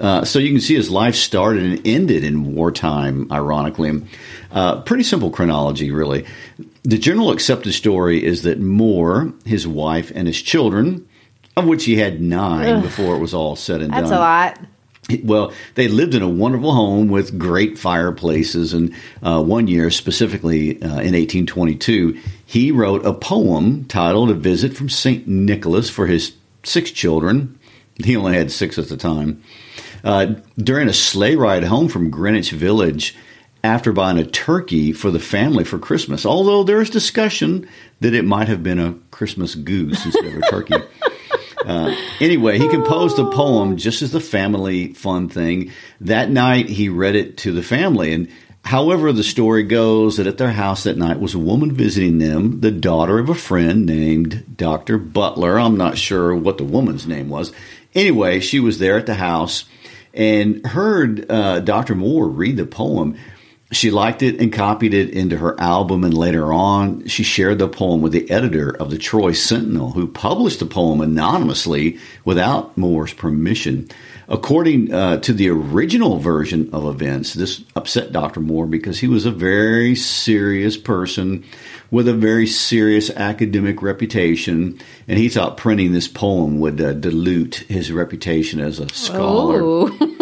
Uh, 0.00 0.24
so 0.24 0.38
you 0.38 0.50
can 0.50 0.60
see 0.60 0.74
his 0.74 0.90
life 0.90 1.14
started 1.14 1.62
and 1.62 1.86
ended 1.86 2.24
in 2.24 2.54
wartime, 2.54 3.30
ironically. 3.30 4.02
Uh, 4.50 4.80
pretty 4.80 5.02
simple 5.02 5.30
chronology, 5.30 5.90
really. 5.90 6.24
The 6.84 6.96
general 6.96 7.32
accepted 7.32 7.74
story 7.74 8.24
is 8.24 8.44
that 8.44 8.58
Moore, 8.58 9.30
his 9.44 9.68
wife, 9.68 10.10
and 10.14 10.26
his 10.26 10.40
children, 10.40 11.06
of 11.54 11.66
which 11.66 11.84
he 11.84 11.96
had 11.96 12.22
nine 12.22 12.80
before 12.80 13.14
it 13.14 13.18
was 13.18 13.34
all 13.34 13.56
said 13.56 13.82
and 13.82 13.92
That's 13.92 14.08
done. 14.08 14.20
That's 14.20 14.58
a 14.58 14.62
lot. 14.62 14.68
Well, 15.24 15.52
they 15.74 15.88
lived 15.88 16.14
in 16.14 16.22
a 16.22 16.28
wonderful 16.28 16.74
home 16.74 17.08
with 17.08 17.38
great 17.38 17.78
fireplaces. 17.78 18.74
And 18.74 18.94
uh, 19.22 19.42
one 19.42 19.66
year, 19.66 19.90
specifically 19.90 20.82
uh, 20.82 21.00
in 21.00 21.14
1822, 21.14 22.20
he 22.44 22.70
wrote 22.70 23.06
a 23.06 23.14
poem 23.14 23.84
titled 23.86 24.30
A 24.30 24.34
Visit 24.34 24.76
from 24.76 24.90
St. 24.90 25.26
Nicholas 25.26 25.88
for 25.88 26.06
his 26.06 26.34
six 26.62 26.90
children. 26.90 27.58
He 28.04 28.16
only 28.16 28.34
had 28.34 28.52
six 28.52 28.78
at 28.78 28.88
the 28.88 28.98
time. 28.98 29.42
Uh, 30.04 30.34
during 30.58 30.88
a 30.88 30.92
sleigh 30.92 31.36
ride 31.36 31.64
home 31.64 31.88
from 31.88 32.10
Greenwich 32.10 32.50
Village, 32.52 33.16
after 33.64 33.92
buying 33.92 34.18
a 34.18 34.24
turkey 34.24 34.92
for 34.92 35.10
the 35.10 35.18
family 35.18 35.64
for 35.64 35.78
Christmas, 35.78 36.24
although 36.24 36.62
there's 36.62 36.90
discussion 36.90 37.68
that 38.00 38.14
it 38.14 38.24
might 38.24 38.48
have 38.48 38.62
been 38.62 38.78
a 38.78 38.94
Christmas 39.10 39.54
goose 39.54 40.04
instead 40.04 40.26
of 40.26 40.36
a 40.36 40.50
turkey. 40.50 40.74
Uh, 41.68 41.94
anyway, 42.18 42.58
he 42.58 42.66
composed 42.68 43.18
a 43.18 43.30
poem 43.30 43.76
just 43.76 44.00
as 44.00 44.10
the 44.10 44.20
family 44.20 44.94
fun 44.94 45.28
thing. 45.28 45.70
That 46.00 46.30
night, 46.30 46.70
he 46.70 46.88
read 46.88 47.14
it 47.14 47.36
to 47.38 47.52
the 47.52 47.62
family. 47.62 48.14
And 48.14 48.28
however, 48.64 49.12
the 49.12 49.22
story 49.22 49.64
goes 49.64 50.16
that 50.16 50.26
at 50.26 50.38
their 50.38 50.50
house 50.50 50.84
that 50.84 50.96
night 50.96 51.20
was 51.20 51.34
a 51.34 51.38
woman 51.38 51.72
visiting 51.72 52.18
them, 52.18 52.60
the 52.60 52.70
daughter 52.70 53.18
of 53.18 53.28
a 53.28 53.34
friend 53.34 53.84
named 53.84 54.56
Dr. 54.56 54.96
Butler. 54.96 55.60
I'm 55.60 55.76
not 55.76 55.98
sure 55.98 56.34
what 56.34 56.56
the 56.56 56.64
woman's 56.64 57.06
name 57.06 57.28
was. 57.28 57.52
Anyway, 57.94 58.40
she 58.40 58.60
was 58.60 58.78
there 58.78 58.96
at 58.96 59.04
the 59.04 59.14
house 59.14 59.66
and 60.14 60.64
heard 60.66 61.30
uh, 61.30 61.60
Dr. 61.60 61.94
Moore 61.94 62.28
read 62.28 62.56
the 62.56 62.64
poem. 62.64 63.18
She 63.70 63.90
liked 63.90 64.22
it 64.22 64.40
and 64.40 64.50
copied 64.50 64.94
it 64.94 65.10
into 65.10 65.36
her 65.36 65.60
album, 65.60 66.02
and 66.02 66.14
later 66.14 66.54
on, 66.54 67.06
she 67.06 67.22
shared 67.22 67.58
the 67.58 67.68
poem 67.68 68.00
with 68.00 68.12
the 68.12 68.30
editor 68.30 68.70
of 68.70 68.90
the 68.90 68.96
Troy 68.96 69.32
Sentinel, 69.32 69.90
who 69.90 70.06
published 70.06 70.60
the 70.60 70.66
poem 70.66 71.02
anonymously 71.02 71.98
without 72.24 72.78
Moore's 72.78 73.12
permission. 73.12 73.88
According 74.26 74.92
uh, 74.92 75.18
to 75.18 75.34
the 75.34 75.50
original 75.50 76.18
version 76.18 76.70
of 76.72 76.86
events, 76.86 77.34
this 77.34 77.62
upset 77.76 78.10
Dr. 78.10 78.40
Moore 78.40 78.66
because 78.66 78.98
he 78.98 79.06
was 79.06 79.26
a 79.26 79.30
very 79.30 79.94
serious 79.94 80.78
person 80.78 81.44
with 81.90 82.08
a 82.08 82.14
very 82.14 82.46
serious 82.46 83.10
academic 83.10 83.82
reputation, 83.82 84.80
and 85.06 85.18
he 85.18 85.28
thought 85.28 85.58
printing 85.58 85.92
this 85.92 86.08
poem 86.08 86.58
would 86.60 86.80
uh, 86.80 86.94
dilute 86.94 87.56
his 87.68 87.92
reputation 87.92 88.60
as 88.60 88.80
a 88.80 88.88
scholar. 88.94 89.60
Oh. 89.62 90.14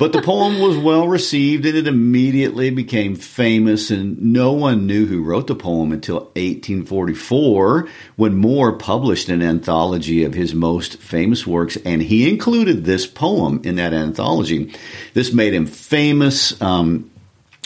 But 0.00 0.14
the 0.14 0.22
poem 0.22 0.60
was 0.60 0.78
well 0.78 1.06
received 1.06 1.66
and 1.66 1.76
it 1.76 1.86
immediately 1.86 2.70
became 2.70 3.14
famous, 3.16 3.90
and 3.90 4.18
no 4.32 4.50
one 4.52 4.86
knew 4.86 5.04
who 5.04 5.22
wrote 5.22 5.46
the 5.46 5.54
poem 5.54 5.92
until 5.92 6.20
1844 6.36 7.86
when 8.16 8.34
Moore 8.34 8.72
published 8.72 9.28
an 9.28 9.42
anthology 9.42 10.24
of 10.24 10.32
his 10.32 10.54
most 10.54 10.96
famous 11.02 11.46
works, 11.46 11.76
and 11.84 12.00
he 12.00 12.30
included 12.30 12.86
this 12.86 13.06
poem 13.06 13.60
in 13.62 13.76
that 13.76 13.92
anthology. 13.92 14.72
This 15.12 15.34
made 15.34 15.52
him 15.52 15.66
famous. 15.66 16.58
Um, 16.62 17.10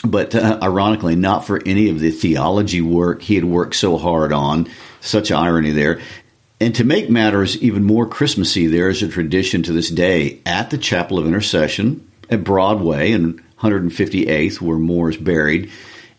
but 0.03 0.35
uh, 0.35 0.59
ironically, 0.61 1.15
not 1.15 1.47
for 1.47 1.61
any 1.65 1.87
of 1.87 2.01
the 2.01 2.11
theology 2.11 2.81
work 2.81 3.21
he 3.21 3.35
had 3.35 3.45
worked 3.45 3.75
so 3.75 3.97
hard 3.97 4.33
on. 4.33 4.67
Such 4.99 5.31
irony 5.31 5.71
there. 5.71 6.01
And 6.59 6.75
to 6.75 6.83
make 6.83 7.09
matters 7.09 7.55
even 7.61 7.85
more 7.85 8.05
Christmassy, 8.05 8.67
there 8.67 8.89
is 8.89 9.01
a 9.01 9.07
tradition 9.07 9.63
to 9.63 9.71
this 9.71 9.89
day 9.89 10.41
at 10.45 10.69
the 10.69 10.77
Chapel 10.77 11.17
of 11.17 11.25
Intercession 11.25 12.05
at 12.29 12.43
Broadway 12.43 13.11
and 13.11 13.41
158th, 13.59 14.61
where 14.61 14.77
Moore 14.77 15.09
is 15.09 15.17
buried. 15.17 15.71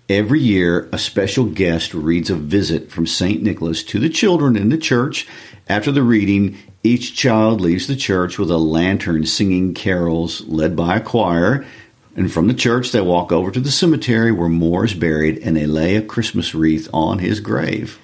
Every 0.09 0.41
year, 0.41 0.89
a 0.93 0.99
special 0.99 1.47
guest 1.47 1.93
reads 1.93 2.31
a 2.31 2.37
visit 2.37 2.91
from 2.93 3.07
St. 3.07 3.43
Nicholas 3.43 3.83
to 3.85 3.99
the 3.99 4.09
children 4.09 4.57
in 4.57 4.69
the 4.69 4.79
church. 4.79 5.27
After 5.69 5.91
the 5.91 6.03
reading, 6.03 6.57
each 6.85 7.17
child 7.17 7.61
leaves 7.61 7.89
the 7.89 7.97
church 7.97 8.39
with 8.39 8.51
a 8.51 8.57
lantern 8.57 9.27
singing 9.27 9.75
carols 9.75 10.43
led 10.47 10.77
by 10.77 10.97
a 10.97 11.01
choir. 11.01 11.67
And 12.15 12.33
from 12.33 12.47
the 12.47 12.55
church, 12.55 12.93
they 12.93 13.01
walk 13.01 13.33
over 13.33 13.51
to 13.51 13.61
the 13.61 13.71
cemetery 13.71 14.31
where 14.31 14.49
Moore 14.49 14.85
is 14.85 14.95
buried 14.95 15.39
and 15.39 15.57
they 15.57 15.67
lay 15.67 15.97
a 15.97 16.03
Christmas 16.03 16.55
wreath 16.55 16.89
on 16.95 17.19
his 17.19 17.41
grave. 17.41 17.99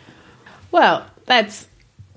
Well, 0.73 1.07
that's 1.27 1.69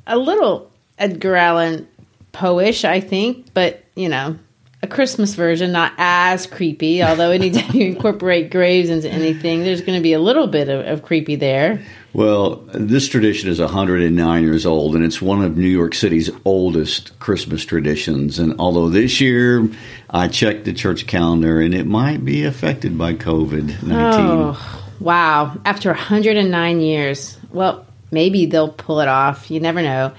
a 0.08 0.18
little 0.18 0.72
Edgar 0.98 1.36
Allan 1.36 1.88
Poe-ish, 2.32 2.84
I 2.84 3.00
think, 3.00 3.54
but 3.54 3.84
you 3.96 4.10
know, 4.10 4.38
a 4.86 4.88
Christmas 4.88 5.34
version, 5.34 5.72
not 5.72 5.94
as 5.98 6.46
creepy. 6.46 7.04
Although 7.04 7.32
anytime 7.32 7.76
you 7.76 7.88
incorporate 7.88 8.52
graves 8.52 8.90
into 8.90 9.10
anything, 9.10 9.64
there's 9.64 9.82
going 9.82 9.98
to 9.98 10.04
be 10.04 10.14
a 10.14 10.20
little 10.20 10.48
bit 10.48 10.70
of, 10.70 10.86
of 10.86 11.04
creepy 11.04 11.36
there. 11.36 11.82
Well, 12.14 12.58
this 12.74 13.10
tradition 13.10 13.50
is 13.50 13.60
109 13.60 14.44
years 14.44 14.66
old, 14.66 14.96
and 14.96 15.04
it's 15.04 15.22
one 15.22 15.44
of 15.44 15.58
New 15.58 15.68
York 15.68 15.94
City's 15.94 16.30
oldest 16.46 17.20
Christmas 17.20 17.66
traditions. 17.66 18.40
And 18.40 18.56
although 18.60 18.90
this 18.90 19.20
year 19.20 19.68
I 20.10 20.28
checked 20.28 20.64
the 20.64 20.74
church 20.74 21.08
calendar, 21.08 21.60
and 21.60 21.74
it 21.74 21.86
might 21.86 22.24
be 22.24 22.46
affected 22.46 22.98
by 22.98 23.16
COVID 23.16 23.84
19. 23.84 23.90
Oh, 23.92 24.84
wow. 25.00 25.60
After 25.66 25.90
109 25.90 26.80
years. 26.80 27.38
Well, 27.52 27.86
maybe 28.12 28.46
they'll 28.46 28.72
pull 28.72 29.02
it 29.02 29.08
off. 29.08 29.50
You 29.50 29.60
never 29.60 29.82
know. 29.82 30.14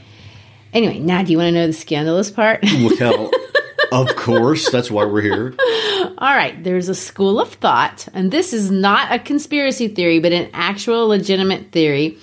Anyway, 0.72 0.98
now 0.98 1.22
do 1.22 1.32
you 1.32 1.38
want 1.38 1.48
to 1.48 1.52
know 1.52 1.66
the 1.66 1.72
scandalous 1.72 2.30
part? 2.30 2.62
Well, 2.62 3.30
of 3.92 4.14
course, 4.16 4.70
that's 4.70 4.90
why 4.90 5.04
we're 5.04 5.22
here. 5.22 5.54
All 6.18 6.34
right, 6.34 6.62
there's 6.62 6.88
a 6.88 6.94
school 6.94 7.40
of 7.40 7.52
thought, 7.54 8.08
and 8.14 8.30
this 8.30 8.52
is 8.52 8.70
not 8.70 9.12
a 9.12 9.18
conspiracy 9.18 9.88
theory, 9.88 10.18
but 10.18 10.32
an 10.32 10.50
actual 10.52 11.08
legitimate 11.08 11.72
theory 11.72 12.18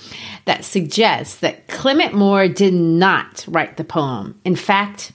that 0.46 0.65
suggests 0.65 1.38
that 1.38 1.67
Clement 1.67 2.13
Moore 2.13 2.48
did 2.48 2.74
not 2.74 3.46
write 3.48 3.77
the 3.77 3.84
poem. 3.84 4.39
In 4.43 4.55
fact, 4.55 5.12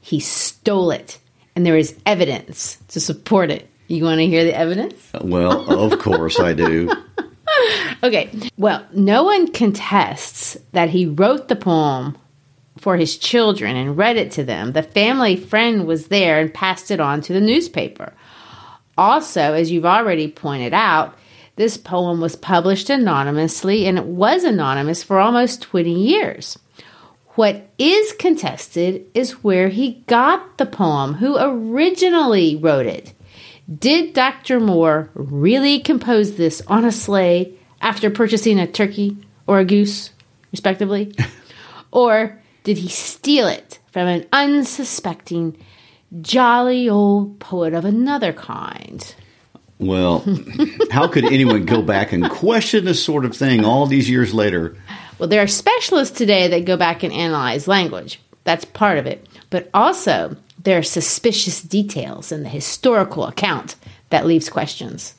he 0.00 0.20
stole 0.20 0.90
it, 0.90 1.18
and 1.54 1.66
there 1.66 1.76
is 1.76 1.96
evidence 2.06 2.78
to 2.88 3.00
support 3.00 3.50
it. 3.50 3.68
You 3.88 4.04
want 4.04 4.20
to 4.20 4.26
hear 4.26 4.44
the 4.44 4.56
evidence? 4.56 5.10
Well, 5.20 5.70
of 5.70 5.98
course 5.98 6.40
I 6.40 6.52
do. 6.54 6.90
Okay, 8.04 8.30
well, 8.56 8.84
no 8.92 9.22
one 9.22 9.52
contests 9.52 10.56
that 10.72 10.90
he 10.90 11.06
wrote 11.06 11.46
the 11.46 11.54
poem 11.54 12.16
for 12.78 12.96
his 12.96 13.16
children 13.16 13.76
and 13.76 13.96
read 13.96 14.16
it 14.16 14.32
to 14.32 14.44
them. 14.44 14.72
The 14.72 14.82
family 14.82 15.36
friend 15.36 15.86
was 15.86 16.08
there 16.08 16.40
and 16.40 16.52
passed 16.52 16.90
it 16.90 17.00
on 17.00 17.20
to 17.22 17.32
the 17.32 17.40
newspaper. 17.40 18.12
Also, 18.96 19.54
as 19.54 19.70
you've 19.70 19.86
already 19.86 20.28
pointed 20.28 20.72
out, 20.72 21.16
this 21.56 21.76
poem 21.76 22.20
was 22.20 22.36
published 22.36 22.90
anonymously 22.90 23.86
and 23.86 23.98
it 23.98 24.04
was 24.04 24.44
anonymous 24.44 25.02
for 25.02 25.18
almost 25.18 25.62
20 25.62 25.92
years. 25.92 26.58
What 27.34 27.70
is 27.78 28.12
contested 28.12 29.06
is 29.14 29.42
where 29.42 29.68
he 29.68 30.02
got 30.06 30.58
the 30.58 30.66
poem, 30.66 31.14
who 31.14 31.38
originally 31.38 32.56
wrote 32.56 32.86
it. 32.86 33.14
Did 33.78 34.12
Dr. 34.12 34.60
Moore 34.60 35.10
really 35.14 35.80
compose 35.80 36.36
this 36.36 36.60
on 36.66 36.84
a 36.84 36.92
sleigh 36.92 37.54
after 37.80 38.10
purchasing 38.10 38.58
a 38.58 38.66
turkey 38.66 39.16
or 39.46 39.60
a 39.60 39.64
goose, 39.64 40.10
respectively? 40.50 41.14
or 41.90 42.41
did 42.64 42.78
he 42.78 42.88
steal 42.88 43.46
it 43.48 43.78
from 43.90 44.08
an 44.08 44.26
unsuspecting, 44.32 45.56
jolly 46.20 46.88
old 46.88 47.38
poet 47.40 47.74
of 47.74 47.84
another 47.84 48.32
kind? 48.32 49.14
Well, 49.78 50.24
how 50.90 51.08
could 51.08 51.24
anyone 51.24 51.66
go 51.66 51.82
back 51.82 52.12
and 52.12 52.30
question 52.30 52.84
this 52.84 53.04
sort 53.04 53.24
of 53.24 53.36
thing 53.36 53.64
all 53.64 53.86
these 53.86 54.08
years 54.08 54.32
later? 54.32 54.76
Well, 55.18 55.28
there 55.28 55.42
are 55.42 55.48
specialists 55.48 56.16
today 56.16 56.48
that 56.48 56.64
go 56.64 56.76
back 56.76 57.02
and 57.02 57.12
analyze 57.12 57.68
language. 57.68 58.20
That's 58.44 58.64
part 58.64 58.98
of 58.98 59.06
it. 59.06 59.26
But 59.50 59.68
also, 59.74 60.36
there 60.62 60.78
are 60.78 60.82
suspicious 60.82 61.62
details 61.62 62.32
in 62.32 62.42
the 62.42 62.48
historical 62.48 63.26
account 63.26 63.76
that 64.10 64.26
leaves 64.26 64.48
questions. 64.48 65.14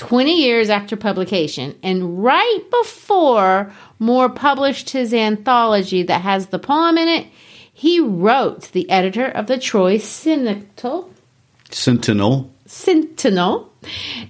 20 0.00 0.42
years 0.42 0.70
after 0.70 0.96
publication, 0.96 1.78
and 1.82 2.24
right 2.24 2.60
before 2.70 3.70
Moore 3.98 4.30
published 4.30 4.88
his 4.90 5.12
anthology 5.12 6.02
that 6.04 6.22
has 6.22 6.46
the 6.46 6.58
poem 6.58 6.96
in 6.96 7.06
it, 7.06 7.26
he 7.70 8.00
wrote 8.00 8.72
the 8.72 8.88
editor 8.88 9.26
of 9.26 9.46
the 9.46 9.58
Troy 9.58 9.98
Sentinel, 9.98 11.10
Sentinel. 11.70 12.50
Sentinel 12.64 13.70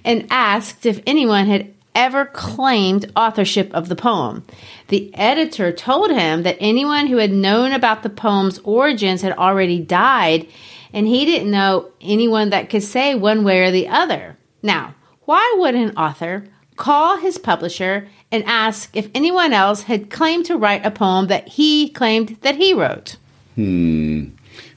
and 0.03 0.27
asked 0.29 0.85
if 0.85 1.01
anyone 1.07 1.45
had 1.45 1.73
ever 1.95 2.25
claimed 2.25 3.09
authorship 3.15 3.73
of 3.73 3.87
the 3.87 3.95
poem. 3.95 4.43
The 4.89 5.09
editor 5.15 5.71
told 5.71 6.11
him 6.11 6.43
that 6.43 6.57
anyone 6.59 7.07
who 7.07 7.17
had 7.17 7.31
known 7.31 7.71
about 7.71 8.03
the 8.03 8.09
poem's 8.09 8.59
origins 8.65 9.21
had 9.21 9.37
already 9.37 9.79
died, 9.79 10.47
and 10.91 11.07
he 11.07 11.23
didn't 11.23 11.49
know 11.49 11.91
anyone 12.01 12.49
that 12.49 12.69
could 12.69 12.83
say 12.83 13.15
one 13.15 13.45
way 13.45 13.61
or 13.61 13.71
the 13.71 13.87
other. 13.87 14.37
Now, 14.61 14.95
why 15.25 15.55
would 15.57 15.75
an 15.75 15.95
author 15.97 16.45
call 16.75 17.17
his 17.17 17.37
publisher 17.37 18.07
and 18.31 18.43
ask 18.45 18.95
if 18.95 19.09
anyone 19.13 19.53
else 19.53 19.83
had 19.83 20.09
claimed 20.09 20.45
to 20.45 20.57
write 20.57 20.85
a 20.85 20.91
poem 20.91 21.27
that 21.27 21.47
he 21.47 21.89
claimed 21.89 22.37
that 22.41 22.55
he 22.55 22.73
wrote? 22.73 23.17
Hmm. 23.55 24.29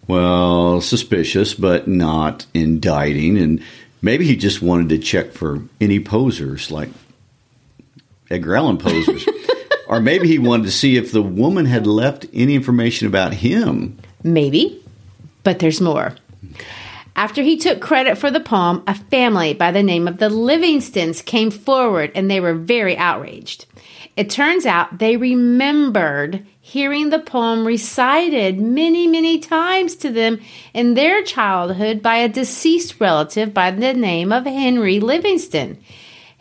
Well, 0.06 0.80
suspicious, 0.80 1.54
but 1.54 1.88
not 1.88 2.46
indicting. 2.52 3.38
And 3.38 3.62
maybe 4.02 4.26
he 4.26 4.36
just 4.36 4.60
wanted 4.60 4.90
to 4.90 4.98
check 4.98 5.32
for 5.32 5.62
any 5.80 5.98
posers 5.98 6.70
like 6.70 6.90
Edgar 8.30 8.56
Allan 8.56 8.78
posers. 8.78 9.26
or 9.88 10.00
maybe 10.00 10.28
he 10.28 10.38
wanted 10.38 10.64
to 10.64 10.72
see 10.72 10.96
if 10.96 11.12
the 11.12 11.22
woman 11.22 11.64
had 11.64 11.86
left 11.86 12.26
any 12.34 12.54
information 12.54 13.06
about 13.06 13.32
him. 13.32 13.98
Maybe, 14.22 14.82
but 15.42 15.58
there's 15.58 15.80
more. 15.80 16.14
After 17.16 17.42
he 17.42 17.56
took 17.56 17.80
credit 17.80 18.18
for 18.18 18.30
the 18.30 18.40
poem, 18.40 18.82
a 18.88 18.94
family 18.94 19.54
by 19.54 19.70
the 19.70 19.82
name 19.84 20.08
of 20.08 20.18
the 20.18 20.28
Livingstons 20.28 21.24
came 21.24 21.50
forward 21.50 22.10
and 22.14 22.28
they 22.28 22.40
were 22.40 22.54
very 22.54 22.96
outraged. 22.96 23.66
It 24.16 24.30
turns 24.30 24.66
out 24.66 24.98
they 24.98 25.16
remembered 25.16 26.44
hearing 26.60 27.10
the 27.10 27.18
poem 27.20 27.64
recited 27.66 28.58
many, 28.58 29.06
many 29.06 29.38
times 29.38 29.94
to 29.96 30.10
them 30.10 30.40
in 30.72 30.94
their 30.94 31.22
childhood 31.22 32.02
by 32.02 32.16
a 32.16 32.28
deceased 32.28 33.00
relative 33.00 33.54
by 33.54 33.70
the 33.70 33.94
name 33.94 34.32
of 34.32 34.44
Henry 34.44 34.98
Livingston. 34.98 35.78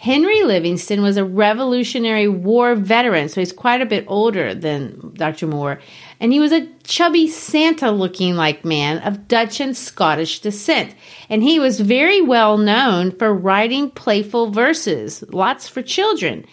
Henry 0.04 0.44
Livingston 0.44 1.02
was 1.02 1.16
a 1.16 1.24
Revolutionary 1.24 2.28
War 2.28 2.76
veteran, 2.76 3.30
so 3.30 3.40
he's 3.40 3.54
quite 3.54 3.80
a 3.80 3.86
bit 3.86 4.04
older 4.10 4.54
than 4.54 5.14
Dr. 5.14 5.48
Moore. 5.48 5.80
And 6.20 6.34
he 6.34 6.42
was 6.42 6.52
a 6.52 6.68
chubby 6.84 7.30
Santa 7.30 7.90
looking 7.90 8.36
like 8.36 8.66
man 8.66 8.98
of 8.98 9.30
Dutch 9.30 9.62
and 9.62 9.78
Scottish 9.78 10.42
descent. 10.42 10.94
And 11.30 11.42
he 11.42 11.58
was 11.58 11.80
very 11.80 12.20
well 12.20 12.58
known 12.58 13.18
for 13.18 13.34
writing 13.34 13.92
playful 13.92 14.52
verses, 14.52 15.24
lots 15.30 15.70
for 15.70 15.82
children, 15.82 16.46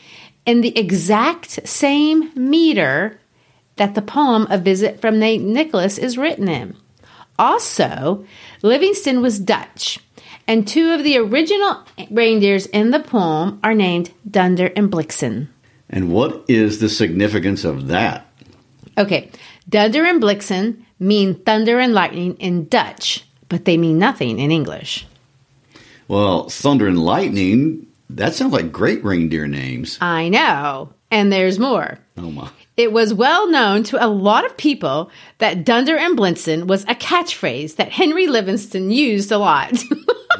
in 0.47 0.61
the 0.61 0.79
exact 0.79 1.67
same 1.69 2.31
meter 2.37 3.19
that 3.75 3.97
the 3.97 4.03
poem 4.03 4.47
A 4.49 4.59
Visit 4.59 5.01
from 5.01 5.19
St. 5.19 5.43
Nicholas 5.43 5.99
is 5.99 6.17
written 6.17 6.47
in. 6.47 6.77
Also, 7.37 8.25
Livingston 8.63 9.21
was 9.23 9.41
Dutch 9.41 9.99
And 10.51 10.67
two 10.67 10.91
of 10.91 11.05
the 11.05 11.17
original 11.17 11.85
reindeers 12.11 12.67
in 12.67 12.91
the 12.91 12.99
poem 12.99 13.61
are 13.63 13.73
named 13.73 14.11
Dunder 14.29 14.67
and 14.75 14.91
Blixen. 14.91 15.47
And 15.89 16.13
what 16.13 16.45
is 16.49 16.81
the 16.81 16.89
significance 16.89 17.65
of 17.65 17.87
that? 17.87 18.27
Okay, 18.99 19.31
Dunder 19.69 20.05
and 20.05 20.21
Blixen 20.21 20.83
mean 20.99 21.37
thunder 21.37 21.79
and 21.79 21.95
lightning 21.95 22.35
in 22.39 22.67
Dutch, 22.67 23.25
but 23.49 23.65
they 23.65 23.77
mean 23.77 24.01
nothing 24.01 24.41
in 24.41 24.51
English. 24.51 25.07
Well, 26.09 26.49
Thunder 26.49 26.89
and 26.89 26.99
Lightning, 26.99 27.87
that 28.11 28.35
sounds 28.35 28.53
like 28.53 28.73
great 28.73 29.05
reindeer 29.05 29.47
names. 29.47 29.99
I 30.01 30.31
know. 30.31 30.93
And 31.13 31.33
there's 31.33 31.61
more. 31.61 32.01
Oh 32.17 32.33
my. 32.33 32.51
It 32.81 32.93
was 32.93 33.13
well 33.13 33.47
known 33.47 33.83
to 33.85 34.03
a 34.03 34.09
lot 34.09 34.47
of 34.47 34.57
people 34.57 35.11
that 35.37 35.67
Dunder 35.67 35.99
and 35.99 36.17
Blitzen 36.17 36.67
was 36.67 36.83
a 36.85 36.95
catchphrase 36.95 37.77
that 37.77 37.93
Henry 37.93 38.27
Livingston 38.27 38.91
used 38.91 39.31
a 39.31 39.37
lot. 39.37 39.85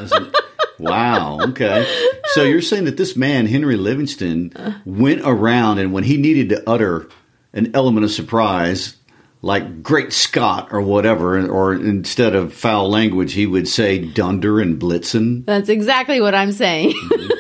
wow. 0.79 1.39
Okay. 1.43 1.87
So 2.29 2.43
you're 2.43 2.63
saying 2.63 2.87
that 2.87 2.97
this 2.97 3.15
man, 3.15 3.45
Henry 3.45 3.77
Livingston, 3.77 4.55
went 4.87 5.21
around 5.23 5.81
and 5.81 5.93
when 5.93 6.03
he 6.03 6.17
needed 6.17 6.49
to 6.49 6.63
utter 6.67 7.11
an 7.53 7.73
element 7.75 8.05
of 8.05 8.11
surprise, 8.11 8.97
like 9.43 9.83
Great 9.83 10.15
Scott 10.15 10.69
or 10.71 10.81
whatever, 10.81 11.47
or 11.47 11.75
instead 11.75 12.35
of 12.35 12.55
foul 12.55 12.89
language, 12.89 13.35
he 13.35 13.47
would 13.47 13.69
say 13.69 13.99
Dunder 13.99 14.61
and 14.61 14.81
Blitzen. 14.81 15.45
That's 15.45 15.69
exactly 15.69 16.23
what 16.23 16.35
I'm 16.35 16.53
saying. 16.53 16.93
Mm-hmm. 16.93 17.40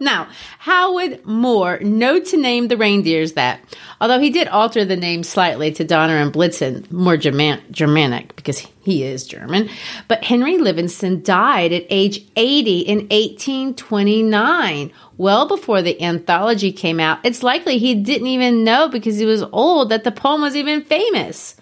Now, 0.00 0.28
how 0.58 0.94
would 0.94 1.24
Moore 1.26 1.78
know 1.80 2.20
to 2.20 2.36
name 2.36 2.68
the 2.68 2.76
reindeers 2.76 3.32
that? 3.32 3.60
Although 4.00 4.20
he 4.20 4.30
did 4.30 4.48
alter 4.48 4.84
the 4.84 4.96
name 4.96 5.22
slightly 5.22 5.72
to 5.72 5.84
Donner 5.84 6.16
and 6.16 6.32
Blitzen, 6.32 6.90
more 6.90 7.16
German- 7.16 7.62
Germanic, 7.70 8.36
because 8.36 8.66
he 8.82 9.02
is 9.02 9.26
German. 9.26 9.68
But 10.06 10.24
Henry 10.24 10.58
Livingston 10.58 11.22
died 11.22 11.72
at 11.72 11.86
age 11.90 12.24
80 12.36 12.80
in 12.80 12.98
1829, 13.10 14.92
well 15.16 15.48
before 15.48 15.82
the 15.82 16.00
anthology 16.00 16.72
came 16.72 17.00
out. 17.00 17.18
It's 17.24 17.42
likely 17.42 17.78
he 17.78 17.94
didn't 17.94 18.28
even 18.28 18.64
know 18.64 18.88
because 18.88 19.18
he 19.18 19.26
was 19.26 19.42
old 19.52 19.90
that 19.90 20.04
the 20.04 20.12
poem 20.12 20.42
was 20.42 20.56
even 20.56 20.82
famous. 20.82 21.56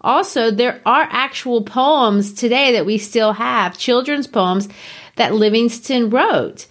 Also, 0.00 0.50
there 0.50 0.82
are 0.84 1.08
actual 1.10 1.62
poems 1.62 2.34
today 2.34 2.72
that 2.72 2.84
we 2.84 2.98
still 2.98 3.32
have, 3.32 3.78
children's 3.78 4.26
poems 4.26 4.68
that 5.16 5.34
Livingston 5.34 6.10
wrote. 6.10 6.66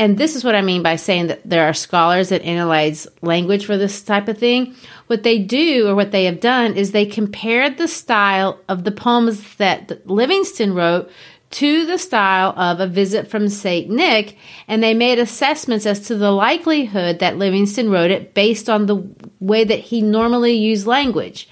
And 0.00 0.16
this 0.16 0.34
is 0.34 0.42
what 0.42 0.54
I 0.54 0.62
mean 0.62 0.82
by 0.82 0.96
saying 0.96 1.26
that 1.26 1.42
there 1.44 1.68
are 1.68 1.74
scholars 1.74 2.30
that 2.30 2.40
analyze 2.40 3.06
language 3.20 3.66
for 3.66 3.76
this 3.76 4.00
type 4.00 4.28
of 4.28 4.38
thing. 4.38 4.74
What 5.08 5.24
they 5.24 5.38
do, 5.38 5.86
or 5.86 5.94
what 5.94 6.10
they 6.10 6.24
have 6.24 6.40
done, 6.40 6.74
is 6.74 6.92
they 6.92 7.04
compared 7.04 7.76
the 7.76 7.86
style 7.86 8.58
of 8.66 8.84
the 8.84 8.92
poems 8.92 9.56
that 9.56 10.08
Livingston 10.08 10.72
wrote 10.72 11.10
to 11.50 11.84
the 11.84 11.98
style 11.98 12.54
of 12.56 12.80
A 12.80 12.86
Visit 12.86 13.28
from 13.28 13.50
St. 13.50 13.90
Nick, 13.90 14.38
and 14.66 14.82
they 14.82 14.94
made 14.94 15.18
assessments 15.18 15.84
as 15.84 16.00
to 16.06 16.14
the 16.14 16.30
likelihood 16.30 17.18
that 17.18 17.36
Livingston 17.36 17.90
wrote 17.90 18.10
it 18.10 18.32
based 18.32 18.70
on 18.70 18.86
the 18.86 19.06
way 19.38 19.64
that 19.64 19.80
he 19.80 20.00
normally 20.00 20.54
used 20.54 20.86
language. 20.86 21.46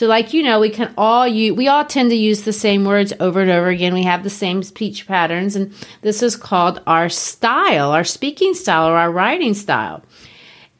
So, 0.00 0.06
like 0.06 0.32
you 0.32 0.42
know, 0.42 0.58
we 0.58 0.70
can 0.70 0.94
all 0.96 1.28
use, 1.28 1.54
we 1.54 1.68
all 1.68 1.84
tend 1.84 2.08
to 2.08 2.16
use 2.16 2.44
the 2.44 2.54
same 2.54 2.86
words 2.86 3.12
over 3.20 3.42
and 3.42 3.50
over 3.50 3.68
again. 3.68 3.92
We 3.92 4.04
have 4.04 4.22
the 4.22 4.30
same 4.30 4.62
speech 4.62 5.06
patterns, 5.06 5.56
and 5.56 5.74
this 6.00 6.22
is 6.22 6.36
called 6.36 6.80
our 6.86 7.10
style, 7.10 7.90
our 7.90 8.02
speaking 8.02 8.54
style, 8.54 8.88
or 8.88 8.96
our 8.96 9.12
writing 9.12 9.52
style. 9.52 10.02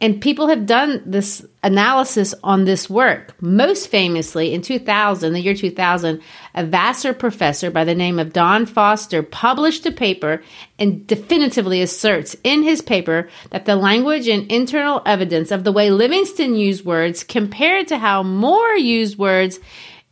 And 0.01 0.23
people 0.23 0.49
have 0.49 0.65
done 0.65 1.03
this 1.05 1.45
analysis 1.63 2.35
on 2.43 2.65
this 2.65 2.89
work. 2.89 3.35
Most 3.43 3.89
famously, 3.89 4.55
in 4.55 4.63
2000, 4.63 5.35
the 5.35 5.41
year 5.41 5.55
2000, 5.55 6.23
a 6.55 6.65
Vassar 6.65 7.13
professor 7.13 7.71
by 7.71 7.85
the 7.85 7.95
name 7.95 8.19
of 8.19 8.33
Don 8.33 8.67
Foster 8.67 9.23
published 9.23 9.87
a 9.87 9.93
paper 9.93 10.43
and 10.79 11.07
definitively 11.07 11.81
asserts 11.81 12.37
in 12.45 12.63
his 12.63 12.83
paper 12.83 13.29
that 13.51 13.67
the 13.67 13.77
language 13.77 14.29
and 14.29 14.51
internal 14.51 15.03
evidence 15.07 15.51
of 15.51 15.65
the 15.65 15.73
way 15.73 15.91
Livingston 15.91 16.55
used 16.55 16.85
words 16.85 17.25
compared 17.25 17.89
to 17.89 17.99
how 17.99 18.23
Moore 18.23 18.77
used 18.77 19.19
words 19.19 19.59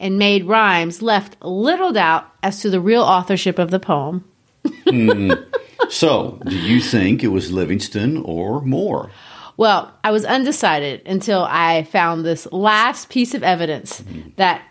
and 0.00 0.18
made 0.18 0.45
rhymes 0.45 1.02
left 1.02 1.37
little 1.42 1.92
doubt 1.92 2.26
as 2.42 2.61
to 2.61 2.71
the 2.71 2.80
real 2.80 3.02
authorship 3.02 3.59
of 3.59 3.71
the 3.71 3.80
poem. 3.80 4.25
mm. 4.64 5.45
So, 5.88 6.40
do 6.44 6.57
you 6.57 6.81
think 6.81 7.24
it 7.24 7.29
was 7.29 7.51
Livingston 7.51 8.22
or 8.24 8.61
Moore? 8.61 9.11
Well, 9.57 9.92
I 10.05 10.12
was 10.12 10.24
undecided 10.24 11.03
until 11.07 11.44
I 11.48 11.83
found 11.85 12.24
this 12.24 12.46
last 12.53 13.09
piece 13.09 13.35
of 13.35 13.42
evidence 13.42 14.05
that 14.37 14.62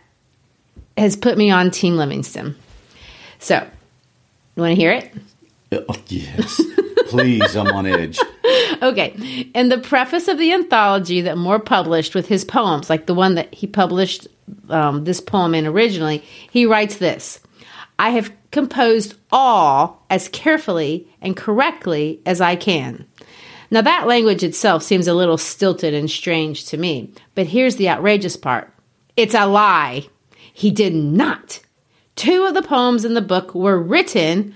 has 0.98 1.16
put 1.16 1.38
me 1.38 1.52
on 1.52 1.72
Team 1.72 1.96
Livingston. 1.96 2.56
So, 3.40 3.56
you 4.56 4.62
want 4.62 4.72
to 4.72 4.76
hear 4.76 4.92
it? 4.92 5.12
Oh, 5.72 5.96
yes. 6.08 6.62
Please, 7.08 7.56
I'm 7.56 7.68
on 7.68 7.86
edge. 7.86 8.20
Okay. 8.82 9.50
In 9.56 9.70
the 9.70 9.80
preface 9.80 10.28
of 10.28 10.38
the 10.38 10.54
anthology 10.54 11.22
that 11.22 11.38
Moore 11.38 11.60
published 11.60 12.14
with 12.14 12.28
his 12.28 12.46
poems, 12.46 12.90
like 12.90 13.08
the 13.08 13.14
one 13.14 13.36
that 13.36 13.52
he 13.54 13.66
published 13.66 14.28
um, 14.70 15.04
this 15.04 15.20
poem 15.20 15.56
in 15.56 15.66
originally, 15.66 16.24
he 16.52 16.66
writes 16.66 16.98
this 16.98 17.40
I 17.98 18.12
have 18.12 18.32
composed 18.52 19.16
all 19.32 20.04
as 20.10 20.28
carefully 20.30 21.08
and 21.22 21.36
correctly 21.36 22.22
as 22.26 22.40
I 22.40 22.56
can. 22.56 23.06
Now, 23.72 23.82
that 23.82 24.08
language 24.08 24.44
itself 24.44 24.84
seems 24.84 25.08
a 25.08 25.14
little 25.14 25.38
stilted 25.38 25.94
and 25.94 26.10
strange 26.10 26.66
to 26.68 26.78
me, 26.78 27.12
but 27.36 27.48
here's 27.48 27.76
the 27.76 27.90
outrageous 27.90 28.38
part 28.38 28.72
it's 29.16 29.34
a 29.34 29.46
lie. 29.46 30.08
He 30.58 30.72
did 30.72 30.96
not. 30.96 31.60
Two 32.16 32.48
of 32.48 32.56
the 32.56 32.64
poems 32.64 33.06
in 33.06 33.14
the 33.14 33.22
book 33.22 33.54
were 33.54 33.80
written 33.80 34.56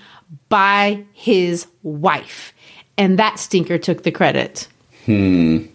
by 0.49 1.05
his 1.13 1.67
wife, 1.83 2.55
and 2.97 3.19
that 3.19 3.37
stinker 3.37 3.77
took 3.77 4.01
the 4.01 4.09
credit. 4.09 4.67
Hmm. 5.05 5.65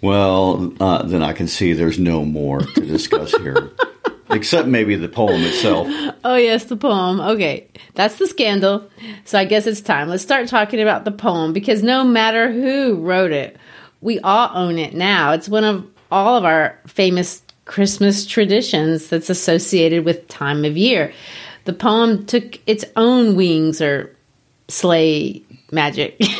Well, 0.00 0.74
uh, 0.80 1.04
then 1.04 1.22
I 1.22 1.32
can 1.32 1.46
see 1.46 1.74
there's 1.74 2.00
no 2.00 2.24
more 2.24 2.58
to 2.58 2.80
discuss 2.80 3.30
here. 3.36 3.70
Except 4.30 4.66
maybe 4.66 4.96
the 4.96 5.08
poem 5.08 5.44
itself. 5.44 5.86
Oh, 6.24 6.34
yes, 6.34 6.64
the 6.64 6.76
poem. 6.76 7.20
Okay, 7.20 7.68
that's 7.94 8.16
the 8.16 8.26
scandal. 8.26 8.90
So 9.24 9.38
I 9.38 9.44
guess 9.44 9.68
it's 9.68 9.80
time. 9.80 10.08
Let's 10.08 10.24
start 10.24 10.48
talking 10.48 10.80
about 10.80 11.04
the 11.04 11.12
poem 11.12 11.52
because 11.52 11.84
no 11.84 12.02
matter 12.02 12.50
who 12.50 12.96
wrote 12.96 13.30
it, 13.30 13.56
we 14.00 14.18
all 14.18 14.50
own 14.54 14.76
it 14.78 14.92
now. 14.92 15.30
It's 15.30 15.48
one 15.48 15.62
of 15.62 15.86
all 16.10 16.36
of 16.36 16.44
our 16.44 16.80
famous 16.88 17.42
Christmas 17.72 18.26
traditions 18.26 19.08
that's 19.08 19.30
associated 19.30 20.04
with 20.04 20.28
time 20.28 20.66
of 20.66 20.76
year. 20.76 21.10
The 21.64 21.72
poem 21.72 22.26
took 22.26 22.60
its 22.68 22.84
own 22.96 23.34
wings 23.34 23.80
or 23.80 24.14
sleigh 24.68 25.42
magic. 25.70 26.20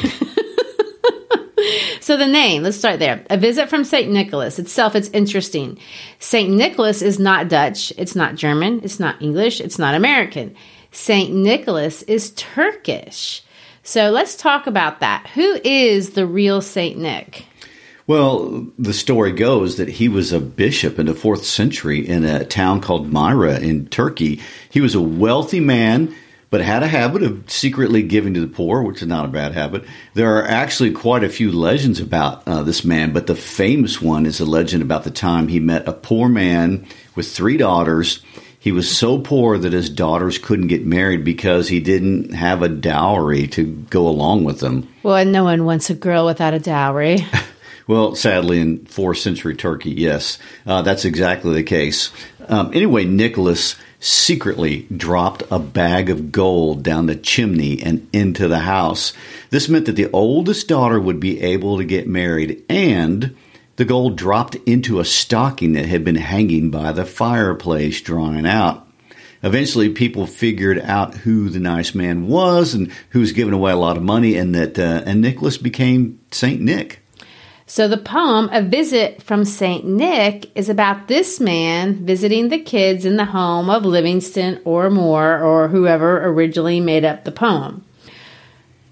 So 2.01 2.16
the 2.16 2.27
name, 2.27 2.64
let's 2.64 2.77
start 2.77 2.99
there. 2.99 3.25
A 3.31 3.37
visit 3.37 3.68
from 3.68 3.85
St. 3.85 4.11
Nicholas. 4.11 4.59
Itself, 4.59 4.97
it's 4.97 5.09
interesting. 5.11 5.79
St. 6.18 6.51
Nicholas 6.51 7.01
is 7.01 7.21
not 7.21 7.49
Dutch. 7.49 7.92
It's 7.97 8.16
not 8.16 8.35
German. 8.35 8.81
It's 8.83 8.99
not 8.99 9.23
English. 9.23 9.61
It's 9.61 9.79
not 9.79 9.95
American. 9.95 10.57
St. 10.90 11.33
Nicholas 11.33 12.03
is 12.03 12.33
Turkish. 12.33 13.45
So 13.85 14.11
let's 14.11 14.35
talk 14.35 14.66
about 14.66 14.99
that. 14.99 15.29
Who 15.35 15.61
is 15.62 16.11
the 16.11 16.27
real 16.27 16.61
St. 16.61 16.99
Nick? 16.99 17.47
Well, 18.07 18.67
the 18.79 18.93
story 18.93 19.33
goes 19.33 19.77
that 19.77 19.88
he 19.88 20.09
was 20.09 20.33
a 20.33 20.41
bishop 20.41 20.99
in 20.99 21.07
the 21.07 21.15
fourth 21.15 21.45
century 21.45 22.07
in 22.07 22.25
a 22.25 22.45
town 22.45 22.81
called 22.81 23.12
Myra 23.12 23.61
in 23.61 23.87
Turkey. 23.87 24.41
He 24.71 24.81
was 24.81 24.95
a 24.95 25.01
wealthy 25.01 25.61
man 25.61 26.15
but 26.53 26.61
had 26.61 26.83
a 26.83 26.87
habit 26.87 27.23
of 27.23 27.51
secretly 27.51 28.03
giving 28.03 28.35
to 28.35 28.41
the 28.41 28.47
poor, 28.47 28.83
which 28.83 29.01
is 29.01 29.09
not 29.09 29.25
a 29.25 29.29
bad 29.29 29.53
habit. 29.53 29.85
There 30.12 30.37
are 30.37 30.47
actually 30.47 30.91
quite 30.91 31.25
a 31.25 31.31
few 31.31 31.51
legends 31.51 31.99
about 31.99 32.47
uh, 32.47 32.62
this 32.62 32.85
man, 32.85 33.15
but 33.15 33.27
the 33.27 33.35
famous 33.35 34.03
one 34.03 34.27
is 34.27 34.38
a 34.38 34.45
legend 34.45 34.83
about 34.83 35.05
the 35.05 35.11
time 35.11 35.49
he 35.49 35.61
met 35.61 35.88
a 35.88 35.95
poor 35.95 36.29
man 36.29 36.87
with 37.15 37.27
three 37.27 37.57
daughters. 37.57 38.23
He 38.59 38.71
was 38.71 38.95
so 38.95 39.19
poor 39.19 39.57
that 39.57 39.73
his 39.73 39.88
daughters 39.88 40.37
couldn't 40.37 40.67
get 40.67 40.85
married 40.85 41.25
because 41.25 41.69
he 41.69 41.81
didn't 41.81 42.35
have 42.35 42.61
a 42.61 42.69
dowry 42.69 43.47
to 43.49 43.65
go 43.65 44.07
along 44.07 44.45
with 44.45 44.61
them. 44.61 44.93
Well, 45.03 45.25
no 45.25 45.45
one 45.45 45.65
wants 45.65 45.88
a 45.88 45.95
girl 45.95 46.27
without 46.27 46.53
a 46.53 46.61
dowry. 46.61 47.27
Well, 47.87 48.14
sadly, 48.14 48.61
in 48.61 48.87
fourth 48.87 49.18
century 49.18 49.57
Turkey, 49.57 49.90
yes, 49.90 50.38
uh, 50.66 50.83
that's 50.83 51.05
exactly 51.05 51.55
the 51.55 51.62
case. 51.62 52.11
Um, 52.49 52.71
anyway, 52.73 53.05
Nicholas 53.05 53.77
secretly 53.99 54.87
dropped 54.97 55.45
a 55.51 55.59
bag 55.59 56.11
of 56.11 56.33
gold 56.33 56.83
down 56.83 57.07
the 57.07 57.16
chimney 57.16 57.81
and 57.83 58.09
into 58.12 58.49
the 58.49 58.59
house. 58.59 59.12
This 59.51 59.68
meant 59.68 59.87
that 59.87 59.97
the 59.97 60.11
oldest 60.12 60.68
daughter 60.68 60.99
would 60.99 61.21
be 61.21 61.40
able 61.40 61.79
to 61.79 61.85
get 61.85 62.09
married, 62.09 62.64
and 62.68 63.37
the 63.77 63.85
gold 63.85 64.16
dropped 64.16 64.57
into 64.66 65.01
a 65.01 65.05
stocking 65.05 65.73
that 65.73 65.87
had 65.87 66.05
been 66.05 66.16
hanging 66.16 66.71
by 66.71 66.92
the 66.92 67.05
fireplace, 67.05 68.01
drying 68.01 68.47
out. 68.47 68.87
Eventually, 69.42 69.88
people 69.88 70.27
figured 70.27 70.79
out 70.81 71.14
who 71.14 71.49
the 71.49 71.59
nice 71.59 71.95
man 71.95 72.29
was 72.29 72.75
and 72.75 72.92
who 73.11 73.21
was 73.21 73.33
giving 73.33 73.55
away 73.55 73.73
a 73.73 73.77
lot 73.77 73.97
of 73.97 74.03
money, 74.03 74.37
and 74.37 74.55
that 74.55 74.79
uh, 74.79 75.03
and 75.05 75.21
Nicholas 75.21 75.59
became 75.59 76.21
Saint 76.31 76.61
Nick. 76.61 77.02
So 77.66 77.88
the 77.88 77.96
poem, 77.96 78.51
A 78.53 78.62
Visit 78.62 79.22
from 79.22 79.44
St. 79.44 79.85
Nick, 79.87 80.51
is 80.57 80.68
about 80.68 81.09
this 81.09 81.40
man 81.40 82.05
visiting 82.05 82.48
the 82.48 82.59
kids 82.59 83.05
in 83.05 83.16
the 83.16 83.27
home 83.27 83.70
of 83.70 83.85
Livingston 83.85 84.61
or 84.64 84.90
Moore 84.90 85.38
or 85.38 85.68
whoever 85.68 86.27
originally 86.27 86.81
made 86.81 87.05
up 87.05 87.25
the 87.25 87.33
poem. 87.33 87.85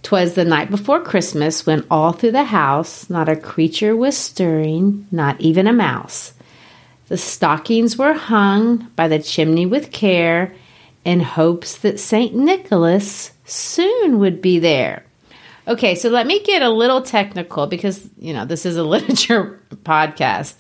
'Twas 0.03 0.35
the 0.35 0.45
night 0.45 0.71
before 0.71 1.01
Christmas 1.01 1.67
when 1.67 1.85
all 1.91 2.13
through 2.13 2.33
the 2.33 2.45
house 2.45 3.11
not 3.11 3.29
a 3.29 3.37
creature 3.37 3.95
was 3.95 4.17
stirring, 4.17 5.07
not 5.11 5.41
even 5.41 5.67
a 5.67 5.73
mouse. 5.73 6.33
The 7.09 7.19
stockings 7.19 7.99
were 7.99 8.15
hung 8.15 8.89
by 8.97 9.09
the 9.09 9.19
chimney 9.19 9.67
with 9.67 9.93
care 9.93 10.55
in 11.05 11.21
hopes 11.21 11.77
that 11.79 12.01
St. 12.01 12.35
Nicholas 12.35 13.33
soon 13.45 14.19
would 14.21 14.41
be 14.41 14.59
there. 14.59 15.05
Okay, 15.71 15.95
so 15.95 16.09
let 16.09 16.27
me 16.27 16.43
get 16.43 16.63
a 16.63 16.69
little 16.69 17.01
technical 17.01 17.69
because, 17.69 18.11
you 18.19 18.33
know, 18.33 18.45
this 18.45 18.67
is 18.67 18.77
a 18.77 18.83
literature 18.95 19.61
podcast. 19.85 20.57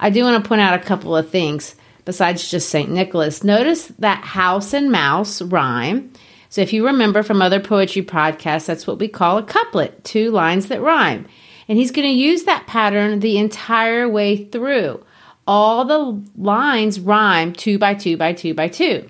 I 0.00 0.10
do 0.10 0.24
want 0.24 0.42
to 0.42 0.48
point 0.48 0.60
out 0.60 0.74
a 0.74 0.82
couple 0.82 1.16
of 1.16 1.30
things 1.30 1.76
besides 2.04 2.50
just 2.50 2.68
St. 2.68 2.90
Nicholas. 2.90 3.44
Notice 3.44 3.86
that 4.00 4.24
house 4.24 4.74
and 4.74 4.90
mouse 4.90 5.40
rhyme. 5.42 6.12
So 6.48 6.60
if 6.60 6.72
you 6.72 6.84
remember 6.84 7.22
from 7.22 7.40
other 7.40 7.60
poetry 7.60 8.02
podcasts, 8.02 8.66
that's 8.66 8.84
what 8.84 8.98
we 8.98 9.06
call 9.06 9.38
a 9.38 9.44
couplet, 9.44 10.02
two 10.02 10.32
lines 10.32 10.66
that 10.66 10.82
rhyme. 10.82 11.28
And 11.68 11.78
he's 11.78 11.92
going 11.92 12.08
to 12.08 12.12
use 12.12 12.42
that 12.42 12.66
pattern 12.66 13.20
the 13.20 13.38
entire 13.38 14.08
way 14.08 14.46
through. 14.46 15.04
All 15.46 15.84
the 15.84 16.20
lines 16.36 16.98
rhyme 16.98 17.52
two 17.52 17.78
by 17.78 17.94
two 17.94 18.16
by 18.16 18.32
two 18.32 18.54
by 18.54 18.66
two. 18.66 19.08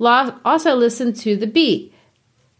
Also 0.00 0.74
listen 0.74 1.12
to 1.12 1.36
the 1.36 1.46
beat 1.46 1.94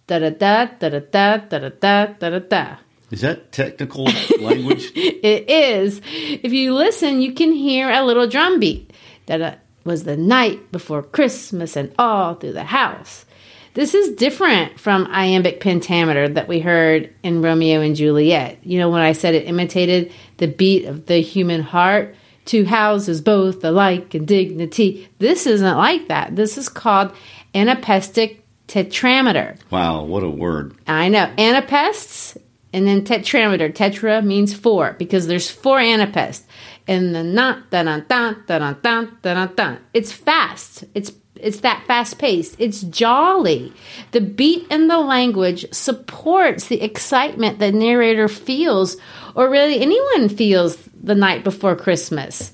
da 0.08 0.18
da 0.18 0.30
da 0.30 0.64
da 0.80 0.88
da 0.88 1.00
da 1.00 1.38
da 1.38 1.68
da 1.68 2.06
da 2.06 2.30
da 2.30 2.38
da. 2.38 2.76
Is 3.10 3.20
that 3.20 3.52
technical 3.52 4.04
language? 4.40 4.90
it 4.96 5.48
is. 5.48 6.00
If 6.04 6.52
you 6.52 6.74
listen, 6.74 7.22
you 7.22 7.32
can 7.32 7.52
hear 7.52 7.90
a 7.90 8.02
little 8.04 8.26
drum 8.26 8.58
beat. 8.58 8.92
That 9.26 9.40
uh, 9.40 9.54
was 9.84 10.04
the 10.04 10.16
night 10.16 10.72
before 10.72 11.02
Christmas 11.02 11.76
and 11.76 11.94
all 11.98 12.34
through 12.34 12.54
the 12.54 12.64
house. 12.64 13.26
This 13.74 13.94
is 13.94 14.16
different 14.16 14.80
from 14.80 15.06
iambic 15.10 15.60
pentameter 15.60 16.28
that 16.28 16.48
we 16.48 16.58
heard 16.58 17.14
in 17.22 17.42
Romeo 17.42 17.80
and 17.80 17.94
Juliet. 17.94 18.58
You 18.64 18.78
know, 18.78 18.90
when 18.90 19.02
I 19.02 19.12
said 19.12 19.34
it 19.34 19.46
imitated 19.46 20.12
the 20.38 20.48
beat 20.48 20.86
of 20.86 21.06
the 21.06 21.20
human 21.20 21.62
heart, 21.62 22.16
two 22.44 22.64
houses 22.64 23.20
both 23.20 23.62
alike 23.62 24.14
in 24.14 24.24
dignity. 24.24 25.08
This 25.18 25.46
isn't 25.46 25.76
like 25.76 26.08
that. 26.08 26.34
This 26.34 26.58
is 26.58 26.68
called 26.68 27.12
anapestic 27.54 28.42
tetrameter. 28.68 29.59
Wow, 29.70 30.04
what 30.04 30.22
a 30.22 30.31
word. 30.31 30.76
I 30.87 31.09
know. 31.09 31.33
Anapests 31.37 32.37
and 32.72 32.87
then 32.87 33.04
tetrameter. 33.04 33.72
Tetra 33.72 34.24
means 34.24 34.54
four 34.54 34.94
because 34.98 35.26
there's 35.26 35.50
four 35.50 35.81
anapests. 35.81 36.46
And 36.87 37.14
the 37.14 37.22
na 37.22 37.61
da 37.70 37.83
da 37.83 38.00
da 38.00 38.35
da 38.46 38.74
da 38.83 39.07
da 39.22 39.46
da 39.46 39.76
It's 39.92 40.12
fast. 40.12 40.85
It's 40.94 41.12
it's 41.40 41.61
that 41.61 41.85
fast 41.87 42.18
paced. 42.18 42.57
It's 42.59 42.83
jolly. 42.83 43.72
The 44.11 44.20
beat 44.20 44.66
in 44.70 44.88
the 44.88 44.98
language 44.98 45.66
supports 45.72 46.66
the 46.66 46.83
excitement 46.83 47.59
the 47.59 47.70
narrator 47.70 48.28
feels, 48.28 48.96
or 49.35 49.48
really 49.48 49.81
anyone 49.81 50.28
feels 50.28 50.76
the 51.00 51.14
night 51.14 51.44
before 51.44 51.76
Christmas. 51.76 52.52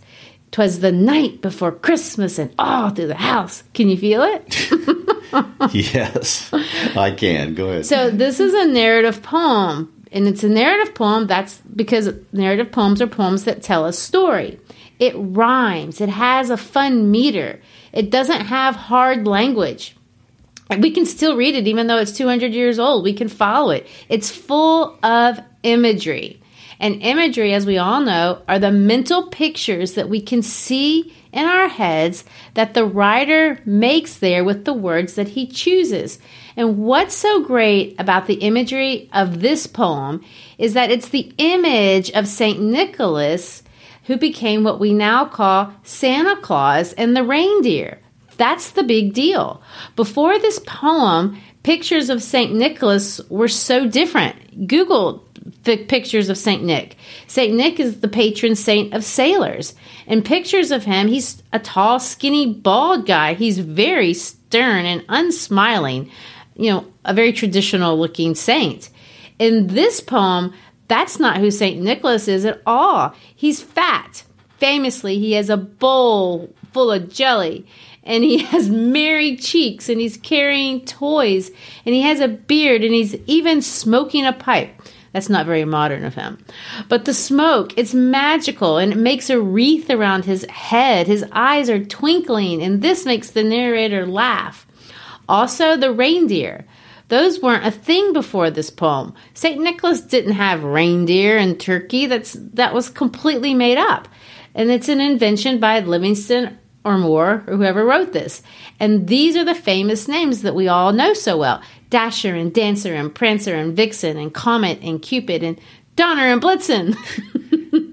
Twas 0.50 0.80
the 0.80 0.92
night 0.92 1.40
before 1.40 1.72
Christmas 1.72 2.38
and 2.38 2.54
all 2.58 2.90
through 2.90 3.08
the 3.08 3.14
house. 3.14 3.64
Can 3.72 3.88
you 3.88 3.96
feel 3.96 4.22
it? 4.22 4.70
yes, 5.72 6.52
I 6.96 7.14
can. 7.16 7.54
Go 7.54 7.68
ahead. 7.68 7.86
So, 7.86 8.10
this 8.10 8.40
is 8.40 8.54
a 8.54 8.66
narrative 8.66 9.22
poem, 9.22 9.92
and 10.12 10.26
it's 10.26 10.44
a 10.44 10.48
narrative 10.48 10.94
poem 10.94 11.26
that's 11.26 11.58
because 11.74 12.10
narrative 12.32 12.72
poems 12.72 13.00
are 13.00 13.06
poems 13.06 13.44
that 13.44 13.62
tell 13.62 13.86
a 13.86 13.92
story. 13.92 14.60
It 14.98 15.14
rhymes, 15.16 16.00
it 16.00 16.08
has 16.08 16.50
a 16.50 16.56
fun 16.56 17.10
meter, 17.10 17.60
it 17.92 18.10
doesn't 18.10 18.42
have 18.42 18.76
hard 18.76 19.26
language. 19.26 19.96
And 20.70 20.82
we 20.82 20.90
can 20.90 21.04
still 21.04 21.36
read 21.36 21.54
it 21.54 21.66
even 21.68 21.88
though 21.88 21.98
it's 21.98 22.12
200 22.12 22.52
years 22.54 22.78
old. 22.78 23.04
We 23.04 23.12
can 23.12 23.28
follow 23.28 23.70
it. 23.70 23.86
It's 24.08 24.30
full 24.30 24.98
of 25.02 25.38
imagery. 25.62 26.40
And 26.84 27.00
imagery, 27.00 27.54
as 27.54 27.64
we 27.64 27.78
all 27.78 28.02
know, 28.02 28.42
are 28.46 28.58
the 28.58 28.70
mental 28.70 29.28
pictures 29.28 29.94
that 29.94 30.10
we 30.10 30.20
can 30.20 30.42
see 30.42 31.14
in 31.32 31.46
our 31.46 31.66
heads 31.66 32.26
that 32.52 32.74
the 32.74 32.84
writer 32.84 33.58
makes 33.64 34.18
there 34.18 34.44
with 34.44 34.66
the 34.66 34.74
words 34.74 35.14
that 35.14 35.28
he 35.28 35.46
chooses. 35.46 36.18
And 36.58 36.76
what's 36.76 37.14
so 37.14 37.42
great 37.42 37.98
about 37.98 38.26
the 38.26 38.34
imagery 38.34 39.08
of 39.14 39.40
this 39.40 39.66
poem 39.66 40.22
is 40.58 40.74
that 40.74 40.90
it's 40.90 41.08
the 41.08 41.32
image 41.38 42.10
of 42.10 42.28
St. 42.28 42.60
Nicholas 42.60 43.62
who 44.02 44.18
became 44.18 44.62
what 44.62 44.78
we 44.78 44.92
now 44.92 45.24
call 45.24 45.72
Santa 45.84 46.36
Claus 46.42 46.92
and 46.92 47.16
the 47.16 47.24
reindeer. 47.24 47.98
That's 48.36 48.72
the 48.72 48.82
big 48.82 49.14
deal. 49.14 49.62
Before 49.96 50.38
this 50.38 50.58
poem, 50.66 51.40
pictures 51.62 52.10
of 52.10 52.22
St. 52.22 52.54
Nicholas 52.54 53.22
were 53.30 53.48
so 53.48 53.88
different. 53.88 54.68
Google 54.68 55.24
pictures 55.64 56.28
of 56.28 56.38
St. 56.38 56.62
Nick. 56.62 56.96
St. 57.26 57.54
Nick 57.54 57.80
is 57.80 58.00
the 58.00 58.08
patron 58.08 58.54
saint 58.54 58.94
of 58.94 59.04
sailors. 59.04 59.74
And 60.06 60.24
pictures 60.24 60.70
of 60.70 60.84
him, 60.84 61.08
he's 61.08 61.42
a 61.52 61.58
tall, 61.58 61.98
skinny, 61.98 62.52
bald 62.52 63.06
guy. 63.06 63.34
He's 63.34 63.58
very 63.58 64.14
stern 64.14 64.84
and 64.84 65.04
unsmiling, 65.08 66.10
you 66.56 66.70
know, 66.70 66.86
a 67.04 67.14
very 67.14 67.32
traditional 67.32 67.98
looking 67.98 68.34
saint. 68.34 68.90
In 69.38 69.68
this 69.68 70.00
poem, 70.00 70.52
that's 70.88 71.18
not 71.18 71.38
who 71.38 71.50
St. 71.50 71.80
Nicholas 71.80 72.28
is 72.28 72.44
at 72.44 72.60
all. 72.66 73.14
He's 73.34 73.62
fat. 73.62 74.24
Famously, 74.58 75.18
he 75.18 75.32
has 75.32 75.50
a 75.50 75.56
bowl 75.56 76.54
full 76.72 76.92
of 76.92 77.08
jelly 77.08 77.66
and 78.04 78.22
he 78.22 78.38
has 78.44 78.68
merry 78.68 79.36
cheeks 79.36 79.88
and 79.88 80.00
he's 80.00 80.16
carrying 80.16 80.84
toys 80.84 81.50
and 81.84 81.94
he 81.94 82.02
has 82.02 82.20
a 82.20 82.28
beard 82.28 82.82
and 82.84 82.94
he's 82.94 83.14
even 83.26 83.62
smoking 83.62 84.24
a 84.26 84.32
pipe. 84.32 84.70
That's 85.14 85.28
not 85.28 85.46
very 85.46 85.64
modern 85.64 86.04
of 86.04 86.16
him. 86.16 86.44
But 86.88 87.04
the 87.04 87.14
smoke, 87.14 87.78
it's 87.78 87.94
magical 87.94 88.78
and 88.78 88.92
it 88.92 88.98
makes 88.98 89.30
a 89.30 89.40
wreath 89.40 89.88
around 89.88 90.24
his 90.24 90.44
head. 90.46 91.06
His 91.06 91.24
eyes 91.30 91.70
are 91.70 91.84
twinkling, 91.84 92.60
and 92.60 92.82
this 92.82 93.06
makes 93.06 93.30
the 93.30 93.44
narrator 93.44 94.06
laugh. 94.06 94.66
Also, 95.28 95.76
the 95.76 95.92
reindeer. 95.92 96.66
Those 97.08 97.40
weren't 97.40 97.64
a 97.64 97.70
thing 97.70 98.12
before 98.12 98.50
this 98.50 98.70
poem. 98.70 99.14
St. 99.34 99.60
Nicholas 99.60 100.00
didn't 100.00 100.32
have 100.32 100.64
reindeer 100.64 101.38
and 101.38 101.60
turkey. 101.60 102.06
That's 102.06 102.32
that 102.54 102.74
was 102.74 102.90
completely 102.90 103.54
made 103.54 103.78
up. 103.78 104.08
And 104.52 104.68
it's 104.68 104.88
an 104.88 105.00
invention 105.00 105.60
by 105.60 105.78
Livingston 105.78 106.58
or 106.84 106.98
Moore 106.98 107.44
or 107.46 107.56
whoever 107.56 107.84
wrote 107.84 108.12
this. 108.12 108.42
And 108.80 109.06
these 109.06 109.36
are 109.36 109.44
the 109.44 109.54
famous 109.54 110.08
names 110.08 110.42
that 110.42 110.56
we 110.56 110.66
all 110.66 110.92
know 110.92 111.14
so 111.14 111.38
well. 111.38 111.62
Dasher 111.94 112.34
and 112.34 112.52
Dancer 112.52 112.92
and 112.92 113.14
Prancer 113.14 113.54
and 113.54 113.76
Vixen 113.76 114.16
and 114.16 114.34
Comet 114.34 114.80
and 114.82 115.00
Cupid 115.00 115.44
and 115.44 115.60
Donner 115.94 116.24
and 116.24 116.42
Blitzen. 116.42 116.96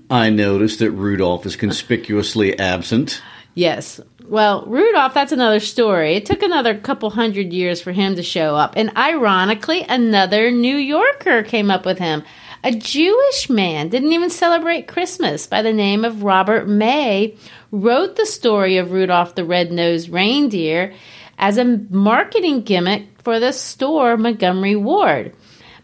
I 0.09 0.31
noticed 0.31 0.79
that 0.79 0.89
Rudolph 0.89 1.45
is 1.45 1.55
conspicuously 1.55 2.57
absent. 2.57 3.21
Yes. 3.53 4.01
Well, 4.25 4.65
Rudolph, 4.65 5.13
that's 5.13 5.31
another 5.31 5.59
story. 5.59 6.15
It 6.15 6.25
took 6.25 6.41
another 6.41 6.75
couple 6.75 7.11
hundred 7.11 7.53
years 7.53 7.79
for 7.79 7.91
him 7.91 8.15
to 8.15 8.23
show 8.23 8.55
up. 8.55 8.73
And 8.75 8.91
ironically, 8.97 9.85
another 9.87 10.49
New 10.49 10.77
Yorker 10.77 11.43
came 11.43 11.69
up 11.69 11.85
with 11.85 11.99
him. 11.99 12.23
A 12.63 12.71
Jewish 12.71 13.51
man 13.51 13.89
didn't 13.89 14.13
even 14.13 14.31
celebrate 14.31 14.87
Christmas 14.87 15.45
by 15.45 15.61
the 15.61 15.73
name 15.73 16.03
of 16.05 16.23
Robert 16.23 16.67
May 16.67 17.35
wrote 17.69 18.15
the 18.15 18.25
story 18.25 18.77
of 18.77 18.93
Rudolph 18.93 19.35
the 19.35 19.45
Red-Nosed 19.45 20.09
Reindeer 20.09 20.95
as 21.41 21.57
a 21.57 21.65
marketing 21.89 22.61
gimmick 22.61 23.10
for 23.23 23.39
the 23.39 23.51
store 23.51 24.17
Montgomery 24.17 24.75
Ward. 24.75 25.35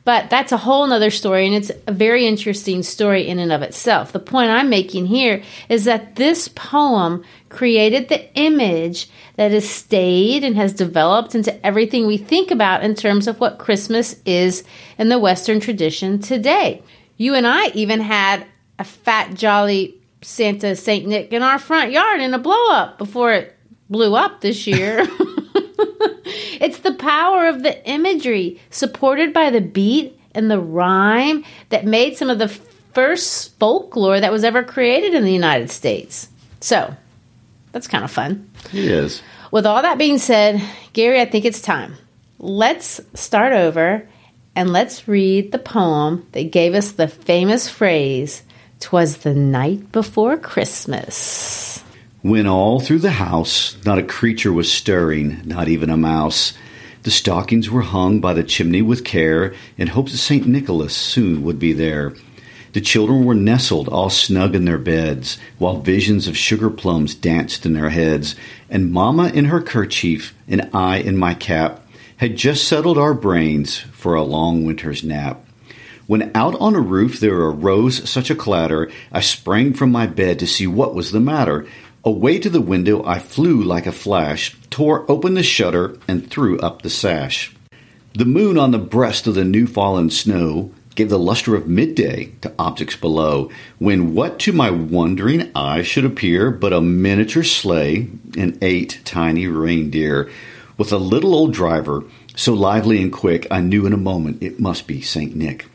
But 0.08 0.30
that's 0.30 0.54
a 0.54 0.58
whole 0.58 0.90
other 0.94 1.12
story, 1.12 1.46
and 1.46 1.54
it's 1.54 1.70
a 1.86 1.92
very 1.92 2.26
interesting 2.26 2.82
story 2.82 3.28
in 3.28 3.40
and 3.40 3.52
of 3.52 3.62
itself. 3.62 4.14
The 4.14 4.20
point 4.20 4.52
I'm 4.52 4.70
making 4.70 5.08
here 5.08 5.44
is 5.68 5.84
that 5.84 6.16
this 6.16 6.48
poem 6.48 7.26
created 7.50 8.08
the 8.08 8.34
image 8.36 9.10
that 9.36 9.52
has 9.52 9.70
stayed 9.70 10.46
and 10.46 10.56
has 10.56 10.72
developed 10.72 11.36
into 11.36 11.66
everything 11.66 12.08
we 12.08 12.16
think 12.16 12.52
about 12.52 12.86
in 12.86 12.96
terms 12.96 13.28
of 13.28 13.42
what 13.42 13.60
Christmas 13.60 14.16
is 14.26 14.64
in 14.98 15.10
the 15.10 15.20
Western 15.20 15.60
tradition 15.60 16.20
today. 16.20 16.82
You 17.18 17.36
and 17.36 17.46
I 17.46 17.68
even 17.72 18.00
had 18.00 18.46
a 18.80 18.86
fat, 18.86 19.34
jolly 19.34 20.00
Santa 20.22 20.78
St. 20.78 21.06
Nick 21.06 21.34
in 21.34 21.44
our 21.44 21.60
front 21.60 21.92
yard 21.92 22.22
in 22.22 22.34
a 22.34 22.40
blow 22.40 22.72
up 22.72 22.98
before 22.98 23.34
it 23.34 23.58
blew 23.90 24.16
up 24.16 24.40
this 24.40 24.68
year. 24.68 25.06
it's 26.62 26.80
the 26.80 26.94
power 26.94 27.48
of 27.48 27.64
the 27.64 27.88
imagery 27.90 28.60
supported 28.70 29.34
by 29.34 29.50
the 29.50 29.62
beat 29.62 30.20
and 30.34 30.52
the 30.52 30.60
rhyme 30.60 31.44
that 31.70 31.86
made 31.86 32.18
some 32.18 32.30
of 32.30 32.40
the 32.40 32.50
first 32.94 33.58
folklore 33.60 34.20
that 34.20 34.32
was 34.32 34.44
ever 34.44 34.64
created 34.64 35.14
in 35.14 35.24
the 35.24 35.34
United 35.34 35.70
States. 35.70 36.30
So, 36.60 36.96
that's 37.72 37.88
kind 37.88 38.04
of 38.04 38.12
fun. 38.12 38.50
It 38.74 38.86
is. 38.86 39.22
With 39.52 39.66
all 39.66 39.82
that 39.82 39.98
being 39.98 40.18
said, 40.18 40.62
Gary, 40.94 41.22
I 41.22 41.26
think 41.26 41.46
it's 41.46 41.62
time. 41.62 41.96
Let's 42.40 43.00
start 43.14 43.54
over 43.54 44.08
and 44.56 44.74
let's 44.74 45.08
read 45.08 45.52
the 45.52 45.60
poem 45.60 46.28
that 46.32 46.52
gave 46.52 46.74
us 46.74 46.94
the 46.94 47.08
famous 47.08 47.70
phrase, 47.70 48.42
Twas 48.80 49.18
the 49.18 49.34
night 49.34 49.92
before 49.92 50.38
Christmas. 50.38 51.84
When 52.24 52.48
all 52.48 52.80
through 52.80 53.00
the 53.00 53.12
house 53.12 53.78
not 53.86 54.00
a 54.00 54.04
creature 54.04 54.52
was 54.52 54.72
stirring, 54.72 55.42
not 55.46 55.68
even 55.68 55.92
a 55.92 55.98
mouse. 55.98 56.54
The 57.04 57.12
stockings 57.12 57.70
were 57.70 57.84
hung 57.84 58.20
by 58.20 58.34
the 58.34 58.44
chimney 58.44 58.82
with 58.82 59.06
care, 59.06 59.54
in 59.78 59.90
hopes 59.90 60.14
that 60.14 60.18
St. 60.18 60.48
Nicholas 60.48 60.96
soon 60.96 61.44
would 61.44 61.60
be 61.60 61.74
there. 61.74 62.16
The 62.74 62.82
children 62.82 63.24
were 63.24 63.36
nestled 63.36 63.88
all 63.88 64.10
snug 64.10 64.56
in 64.56 64.66
their 64.66 64.80
beds, 64.80 65.38
while 65.60 65.80
visions 65.80 66.28
of 66.28 66.36
sugar 66.36 66.72
plums 66.72 67.14
danced 67.14 67.68
in 67.68 67.74
their 67.74 67.90
heads, 67.90 68.36
and 68.68 68.92
Mamma 68.92 69.28
in 69.30 69.46
her 69.46 69.62
kerchief, 69.62 70.34
and 70.48 70.72
I 70.74 70.98
in 70.98 71.18
my 71.18 71.36
cap, 71.36 71.86
had 72.18 72.36
just 72.36 72.68
settled 72.68 72.98
our 72.98 73.14
brains 73.14 73.78
for 73.78 74.16
a 74.16 74.24
long 74.24 74.66
winter's 74.66 75.04
nap. 75.04 75.46
When 76.08 76.32
out 76.34 76.56
on 76.56 76.74
a 76.74 76.80
roof 76.80 77.20
there 77.20 77.36
arose 77.36 78.10
such 78.10 78.30
a 78.30 78.36
clatter, 78.36 78.90
I 79.12 79.20
sprang 79.20 79.74
from 79.74 79.92
my 79.92 80.08
bed 80.08 80.40
to 80.40 80.48
see 80.48 80.66
what 80.66 80.96
was 80.96 81.12
the 81.12 81.20
matter. 81.20 81.68
Away 82.08 82.40
to 82.40 82.50
the 82.50 82.62
window 82.62 83.04
I 83.04 83.20
flew 83.20 83.62
like 83.62 83.86
a 83.86 83.92
flash, 83.92 84.56
tore 84.70 85.04
open 85.12 85.34
the 85.34 85.44
shutter, 85.44 85.98
and 86.08 86.26
threw 86.26 86.58
up 86.60 86.82
the 86.82 86.90
sash. 86.90 87.54
The 88.14 88.24
moon 88.24 88.58
on 88.58 88.72
the 88.72 88.78
breast 88.78 89.28
of 89.28 89.36
the 89.36 89.44
new 89.44 89.68
fallen 89.68 90.10
snow 90.10 90.72
gave 90.96 91.10
the 91.10 91.20
luster 91.20 91.54
of 91.54 91.68
midday 91.68 92.32
to 92.40 92.54
objects 92.58 92.96
below, 92.96 93.52
when 93.78 94.16
what 94.16 94.40
to 94.40 94.54
my 94.54 94.70
wondering 94.70 95.52
eye 95.54 95.82
should 95.82 96.06
appear 96.06 96.50
but 96.50 96.72
a 96.72 96.80
miniature 96.80 97.44
sleigh 97.44 98.08
and 98.38 98.58
eight 98.64 99.02
tiny 99.04 99.48
reindeer, 99.48 100.32
with 100.78 100.94
a 100.94 100.98
little 100.98 101.36
old 101.36 101.52
driver, 101.52 102.06
so 102.38 102.54
lively 102.54 103.02
and 103.02 103.12
quick 103.12 103.46
I 103.52 103.60
knew 103.60 103.86
in 103.86 103.92
a 103.92 103.98
moment 103.98 104.42
it 104.42 104.62
must 104.62 104.88
be 104.88 105.02
Saint 105.02 105.36
Nick. 105.36 105.66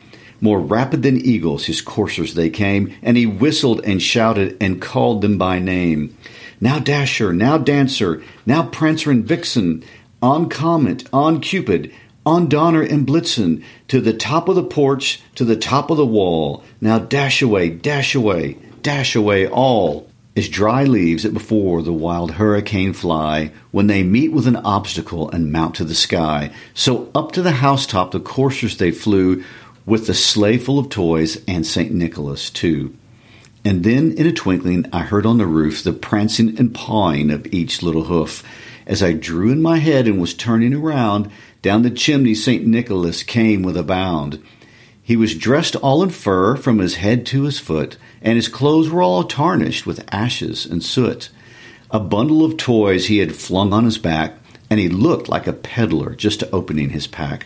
More 0.43 0.59
rapid 0.59 1.03
than 1.03 1.25
eagles, 1.25 1.67
his 1.67 1.79
coursers 1.79 2.33
they 2.33 2.49
came, 2.49 2.93
and 3.01 3.15
he 3.15 3.25
whistled 3.25 3.79
and 3.85 4.01
shouted 4.01 4.57
and 4.59 4.81
called 4.81 5.21
them 5.21 5.37
by 5.37 5.57
name. 5.57 6.17
Now 6.59 6.79
Dasher, 6.79 7.31
now 7.31 7.57
Dancer, 7.57 8.21
now 8.45 8.63
Prancer 8.63 9.09
and 9.09 9.23
Vixen, 9.23 9.85
on 10.21 10.49
Comet, 10.49 11.07
on 11.13 11.39
Cupid, 11.39 11.93
on 12.25 12.49
Donner 12.49 12.81
and 12.81 13.07
Blitzen, 13.07 13.63
to 13.87 14.01
the 14.01 14.11
top 14.11 14.49
of 14.49 14.55
the 14.55 14.65
porch, 14.65 15.21
to 15.35 15.45
the 15.45 15.55
top 15.55 15.89
of 15.89 15.95
the 15.95 16.05
wall. 16.05 16.61
Now 16.81 16.99
dash 16.99 17.41
away, 17.41 17.69
dash 17.69 18.13
away, 18.13 18.57
dash 18.81 19.15
away 19.15 19.47
all. 19.47 20.09
As 20.35 20.49
dry 20.49 20.83
leaves 20.83 21.23
that 21.23 21.33
before 21.33 21.83
the 21.83 21.93
wild 21.93 22.31
hurricane 22.31 22.91
fly, 22.91 23.51
when 23.71 23.85
they 23.85 24.01
meet 24.01 24.33
with 24.33 24.47
an 24.47 24.55
obstacle 24.55 25.29
and 25.29 25.51
mount 25.51 25.75
to 25.75 25.85
the 25.85 25.93
sky, 25.93 26.51
so 26.73 27.11
up 27.13 27.33
to 27.33 27.43
the 27.43 27.51
housetop 27.51 28.11
the 28.11 28.19
coursers 28.19 28.77
they 28.77 28.89
flew, 28.91 29.43
with 29.85 30.07
the 30.07 30.13
sleigh 30.13 30.57
full 30.57 30.79
of 30.79 30.89
toys 30.89 31.41
and 31.47 31.65
St. 31.65 31.91
Nicholas, 31.91 32.49
too. 32.49 32.95
And 33.65 33.83
then, 33.83 34.13
in 34.13 34.27
a 34.27 34.31
twinkling, 34.31 34.85
I 34.91 34.99
heard 34.99 35.25
on 35.25 35.37
the 35.37 35.47
roof 35.47 35.83
the 35.83 35.93
prancing 35.93 36.57
and 36.59 36.73
pawing 36.73 37.31
of 37.31 37.47
each 37.53 37.81
little 37.81 38.05
hoof. 38.05 38.43
As 38.85 39.01
I 39.01 39.13
drew 39.13 39.51
in 39.51 39.61
my 39.61 39.77
head 39.77 40.07
and 40.07 40.19
was 40.19 40.33
turning 40.33 40.73
around, 40.73 41.31
down 41.61 41.83
the 41.83 41.89
chimney 41.89 42.35
St. 42.35 42.65
Nicholas 42.65 43.23
came 43.23 43.63
with 43.63 43.77
a 43.77 43.83
bound. 43.83 44.43
He 45.01 45.15
was 45.15 45.35
dressed 45.35 45.75
all 45.77 46.03
in 46.03 46.09
fur 46.09 46.55
from 46.57 46.79
his 46.79 46.95
head 46.95 47.25
to 47.27 47.43
his 47.43 47.59
foot, 47.59 47.97
and 48.21 48.35
his 48.35 48.49
clothes 48.49 48.89
were 48.89 49.01
all 49.01 49.23
tarnished 49.23 49.85
with 49.85 50.05
ashes 50.13 50.65
and 50.65 50.83
soot. 50.83 51.29
A 51.91 51.99
bundle 51.99 52.43
of 52.43 52.57
toys 52.57 53.05
he 53.05 53.19
had 53.19 53.35
flung 53.35 53.71
on 53.71 53.85
his 53.85 53.97
back, 53.97 54.37
and 54.69 54.79
he 54.79 54.89
looked 54.89 55.29
like 55.29 55.47
a 55.47 55.53
peddler 55.53 56.15
just 56.15 56.43
opening 56.51 56.89
his 56.89 57.07
pack. 57.07 57.45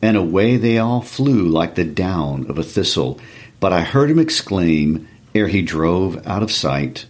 and 0.00 0.16
away 0.16 0.56
they 0.56 0.78
all 0.78 1.00
flew 1.00 1.48
like 1.48 1.74
the 1.74 1.84
down 1.84 2.48
of 2.48 2.58
a 2.58 2.62
thistle. 2.62 3.18
But 3.60 3.72
I 3.72 3.80
heard 3.80 4.10
him 4.10 4.18
exclaim, 4.18 5.08
ere 5.34 5.48
he 5.48 5.62
drove 5.62 6.26
out 6.26 6.42
of 6.42 6.52
sight, 6.52 7.06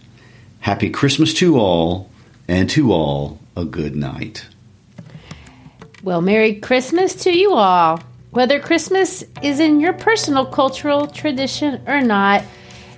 Happy 0.61 0.89
Christmas 0.89 1.33
to 1.35 1.57
all, 1.57 2.09
and 2.47 2.69
to 2.71 2.91
all 2.91 3.39
a 3.55 3.63
good 3.63 3.95
night. 3.95 4.45
Well, 6.03 6.21
Merry 6.21 6.55
Christmas 6.55 7.15
to 7.23 7.31
you 7.31 7.53
all. 7.53 8.01
Whether 8.31 8.59
Christmas 8.59 9.23
is 9.41 9.59
in 9.59 9.79
your 9.79 9.93
personal 9.93 10.45
cultural 10.45 11.07
tradition 11.07 11.81
or 11.87 12.01
not, 12.01 12.43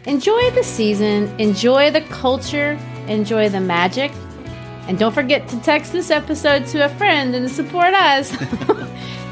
enjoy 0.06 0.52
the 0.52 0.64
season, 0.64 1.34
enjoy 1.40 1.92
the 1.92 2.02
culture, 2.02 2.80
enjoy 3.08 3.50
the 3.50 3.62
magic, 3.62 4.12
and 4.92 5.00
don't 5.00 5.14
forget 5.14 5.48
to 5.48 5.58
text 5.62 5.94
this 5.94 6.12
episode 6.12 6.66
to 6.66 6.84
a 6.84 6.90
friend 6.90 7.34
and 7.34 7.50
support 7.50 7.94
us. 7.94 8.30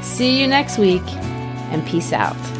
See 0.00 0.40
you 0.40 0.46
next 0.46 0.78
week, 0.78 1.06
and 1.70 1.86
peace 1.86 2.14
out. 2.14 2.59